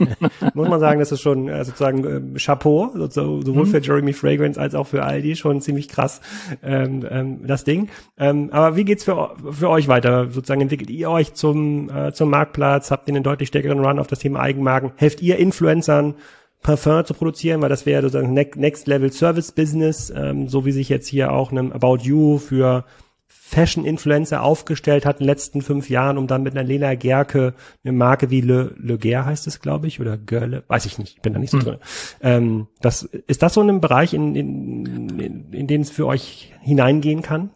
[0.54, 4.12] muss man sagen, das ist schon äh, sozusagen ähm, Chapeau, so, so, sowohl für Jeremy
[4.12, 6.20] Fragrance als auch für Aldi, schon ziemlich krass
[6.62, 7.88] ähm, ähm, das Ding.
[8.18, 10.30] Ähm, aber wie geht's für, für euch weiter?
[10.30, 12.90] Sozusagen entwickelt ihr euch zum, äh, zum Marktplatz?
[12.90, 14.92] Habt ihr einen deutlich stärkeren Run auf das Thema Eigenmarken?
[14.96, 16.14] Helft ihr Influencern
[16.62, 20.72] Parfum zu produzieren, weil das wäre sozusagen Ne- Next Level Service Business, ähm, so wie
[20.72, 22.84] sich jetzt hier auch einem About You für
[23.28, 27.54] Fashion-Influencer aufgestellt hat in den letzten fünf Jahren, um dann mit einer Lena Gerke
[27.84, 31.16] eine Marke wie Le, Le Guerre heißt es, glaube ich, oder Görle, weiß ich nicht,
[31.16, 31.78] ich bin da nicht so drin.
[32.20, 36.52] Ähm, das, ist das so ein Bereich, in, in, in, in den es für euch
[36.60, 37.50] hineingehen kann?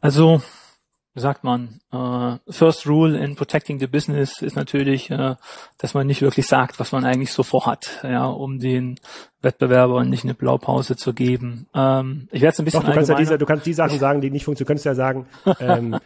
[0.00, 0.42] Also,
[1.14, 5.34] sagt man, äh, first rule in protecting the business ist natürlich, äh,
[5.78, 8.98] dass man nicht wirklich sagt, was man eigentlich so vorhat, ja, um den
[9.42, 11.66] Wettbewerbern nicht eine Blaupause zu geben.
[11.74, 13.98] Ähm, ich werde es ein bisschen Doch, du kannst ja diese, du kannst die Sachen
[13.98, 14.66] sagen, die nicht funktionieren.
[14.66, 15.26] Du könntest ja sagen,
[15.60, 15.98] ähm,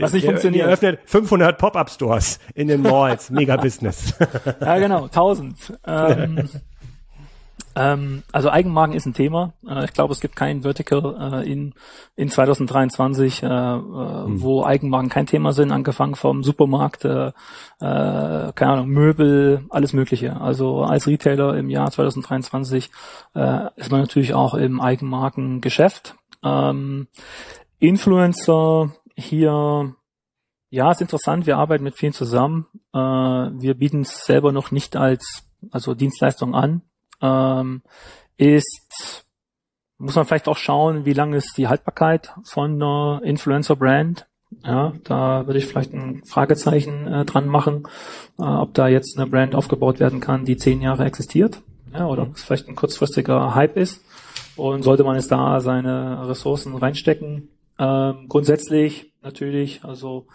[0.00, 0.64] Was nicht ihr, funktioniert.
[0.64, 3.30] Ihr eröffnet 500 Pop-Up-Stores in den Malls.
[3.30, 4.14] Mega Business.
[4.60, 5.78] Ja, genau, 1000.
[5.86, 6.48] Ähm,
[7.76, 9.52] ähm, also Eigenmarken ist ein Thema.
[9.66, 11.74] Äh, ich glaube, es gibt kein Vertical äh, in,
[12.16, 17.32] in 2023, äh, äh, wo Eigenmarken kein Thema sind, angefangen vom Supermarkt, äh, äh,
[17.78, 20.40] keine Ahnung, Möbel, alles Mögliche.
[20.40, 22.90] Also als Retailer im Jahr 2023
[23.34, 26.16] äh, ist man natürlich auch im Eigenmarkengeschäft.
[26.42, 27.06] Ähm,
[27.78, 29.94] Influencer hier
[30.70, 31.46] ja, ist interessant.
[31.46, 32.66] Wir arbeiten mit vielen zusammen.
[32.92, 36.82] Wir bieten es selber noch nicht als also Dienstleistung an.
[37.20, 37.82] Ähm,
[38.36, 39.26] ist
[40.00, 44.26] muss man vielleicht auch schauen, wie lang ist die Haltbarkeit von einer Influencer-Brand.
[44.64, 47.84] Ja, da würde ich vielleicht ein Fragezeichen äh, dran machen,
[48.38, 51.62] äh, ob da jetzt eine Brand aufgebaut werden kann, die zehn Jahre existiert.
[51.92, 54.02] Ja, oder ob es vielleicht ein kurzfristiger Hype ist.
[54.56, 57.48] Und sollte man jetzt da seine Ressourcen reinstecken?
[57.78, 60.26] Ähm, grundsätzlich natürlich, also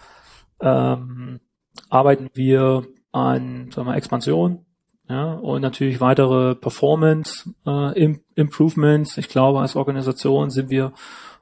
[0.62, 1.42] ähm,
[1.90, 4.66] arbeiten wir an sagen wir, Expansion
[5.08, 9.18] ja, und natürlich weitere Performance äh, Im Improvements.
[9.18, 10.93] Ich glaube, als Organisation sind wir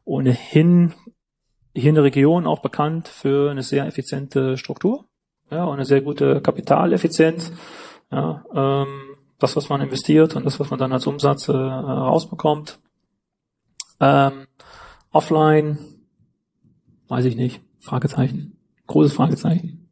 [0.03, 0.93] ohnehin
[1.73, 5.05] hier in der Region auch bekannt für eine sehr effiziente Struktur
[5.49, 7.53] ja, und eine sehr gute Kapitaleffizienz.
[8.11, 12.79] Ja, ähm, das, was man investiert und das, was man dann als Umsatz äh, rausbekommt.
[13.99, 14.47] Ähm,
[15.11, 15.77] offline,
[17.07, 17.61] weiß ich nicht.
[17.79, 18.57] Fragezeichen.
[18.87, 19.82] Großes Fragezeichen.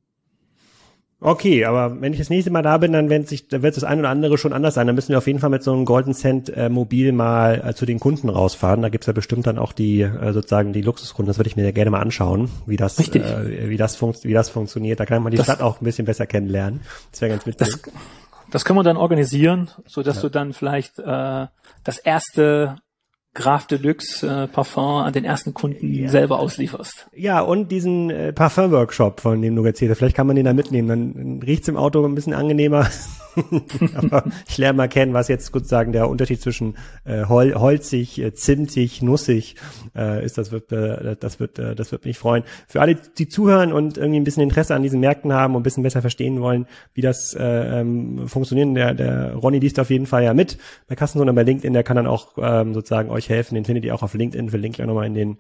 [1.23, 3.83] Okay, aber wenn ich das nächste Mal da bin, dann wird sich, dann wird das
[3.83, 4.87] ein oder andere schon anders sein.
[4.87, 7.73] Dann müssen wir auf jeden Fall mit so einem Golden Cent äh, Mobil mal äh,
[7.75, 8.81] zu den Kunden rausfahren.
[8.81, 11.27] Da gibt's ja bestimmt dann auch die äh, sozusagen die Luxuskunden.
[11.27, 13.21] Das würde ich mir sehr gerne mal anschauen, wie das Richtig.
[13.23, 14.99] äh, wie das funkt, wie das funktioniert.
[14.99, 16.81] Da kann man die Das- Stadt auch ein bisschen besser kennenlernen.
[17.11, 17.67] Das wäre ganz witzig.
[17.67, 17.81] Das,
[18.49, 21.45] das können wir dann organisieren, so dass du dann vielleicht äh,
[21.83, 22.77] das erste
[23.33, 27.07] Graf Deluxe äh, Parfum an den ersten Kunden selber auslieferst.
[27.15, 29.99] Ja, und diesen äh, Parfum-Workshop, von dem du erzählt hast.
[29.99, 30.87] Vielleicht kann man den da mitnehmen.
[30.87, 32.89] Dann riecht's im Auto ein bisschen angenehmer.
[33.95, 36.75] Aber ich lerne mal kennen, was jetzt sozusagen der Unterschied zwischen
[37.05, 39.55] äh, hol holzig, äh, zimtig, nussig
[39.95, 40.37] äh, ist.
[40.37, 42.43] Das wird, äh, das wird, äh, das wird mich freuen.
[42.67, 45.63] Für alle, die zuhören und irgendwie ein bisschen Interesse an diesen Märkten haben und ein
[45.63, 48.75] bisschen besser verstehen wollen, wie das äh, ähm, funktioniert.
[48.75, 50.57] Der, der Ronny liest auf jeden Fall ja mit
[50.87, 51.73] bei Kassensohn und bei LinkedIn.
[51.73, 53.55] Der kann dann auch ähm, sozusagen euch helfen.
[53.55, 54.49] Den findet ihr auch auf LinkedIn.
[54.49, 55.37] Verlinke ich auch nochmal in den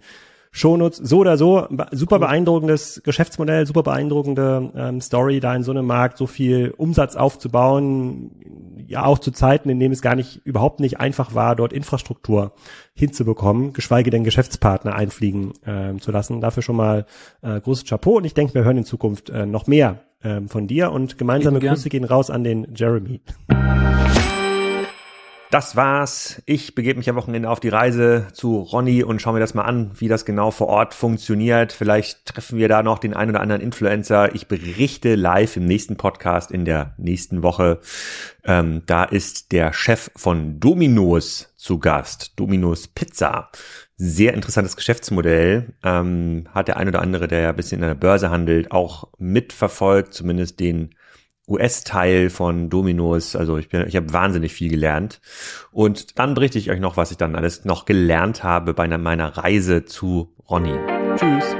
[0.53, 0.97] Shownotes.
[0.97, 6.17] So oder so, super beeindruckendes Geschäftsmodell, super beeindruckende ähm, Story, da in so einem Markt
[6.17, 8.31] so viel Umsatz aufzubauen,
[8.85, 12.51] ja auch zu Zeiten, in denen es gar nicht, überhaupt nicht einfach war, dort Infrastruktur
[12.93, 16.41] hinzubekommen, geschweige denn Geschäftspartner einfliegen ähm, zu lassen.
[16.41, 17.05] Dafür schon mal
[17.41, 20.67] äh, großes Chapeau und ich denke, wir hören in Zukunft äh, noch mehr ähm, von
[20.67, 21.59] dir und gemeinsame.
[21.59, 23.21] Grüße gehen raus an den Jeremy.
[25.51, 26.41] Das war's.
[26.45, 29.63] Ich begebe mich am Wochenende auf die Reise zu Ronny und schaue mir das mal
[29.63, 31.73] an, wie das genau vor Ort funktioniert.
[31.73, 34.33] Vielleicht treffen wir da noch den einen oder anderen Influencer.
[34.33, 37.79] Ich berichte live im nächsten Podcast in der nächsten Woche.
[38.45, 42.39] Ähm, da ist der Chef von Dominos zu Gast.
[42.39, 43.49] Dominos Pizza.
[43.97, 45.73] Sehr interessantes Geschäftsmodell.
[45.83, 49.09] Ähm, hat der ein oder andere, der ja ein bisschen in der Börse handelt, auch
[49.17, 50.95] mitverfolgt, zumindest den
[51.51, 53.35] US-Teil von Dominos.
[53.35, 55.21] Also ich bin, ich habe wahnsinnig viel gelernt.
[55.71, 59.37] Und dann berichte ich euch noch, was ich dann alles noch gelernt habe bei meiner
[59.37, 60.75] Reise zu Ronny.
[61.15, 61.55] Tschüss.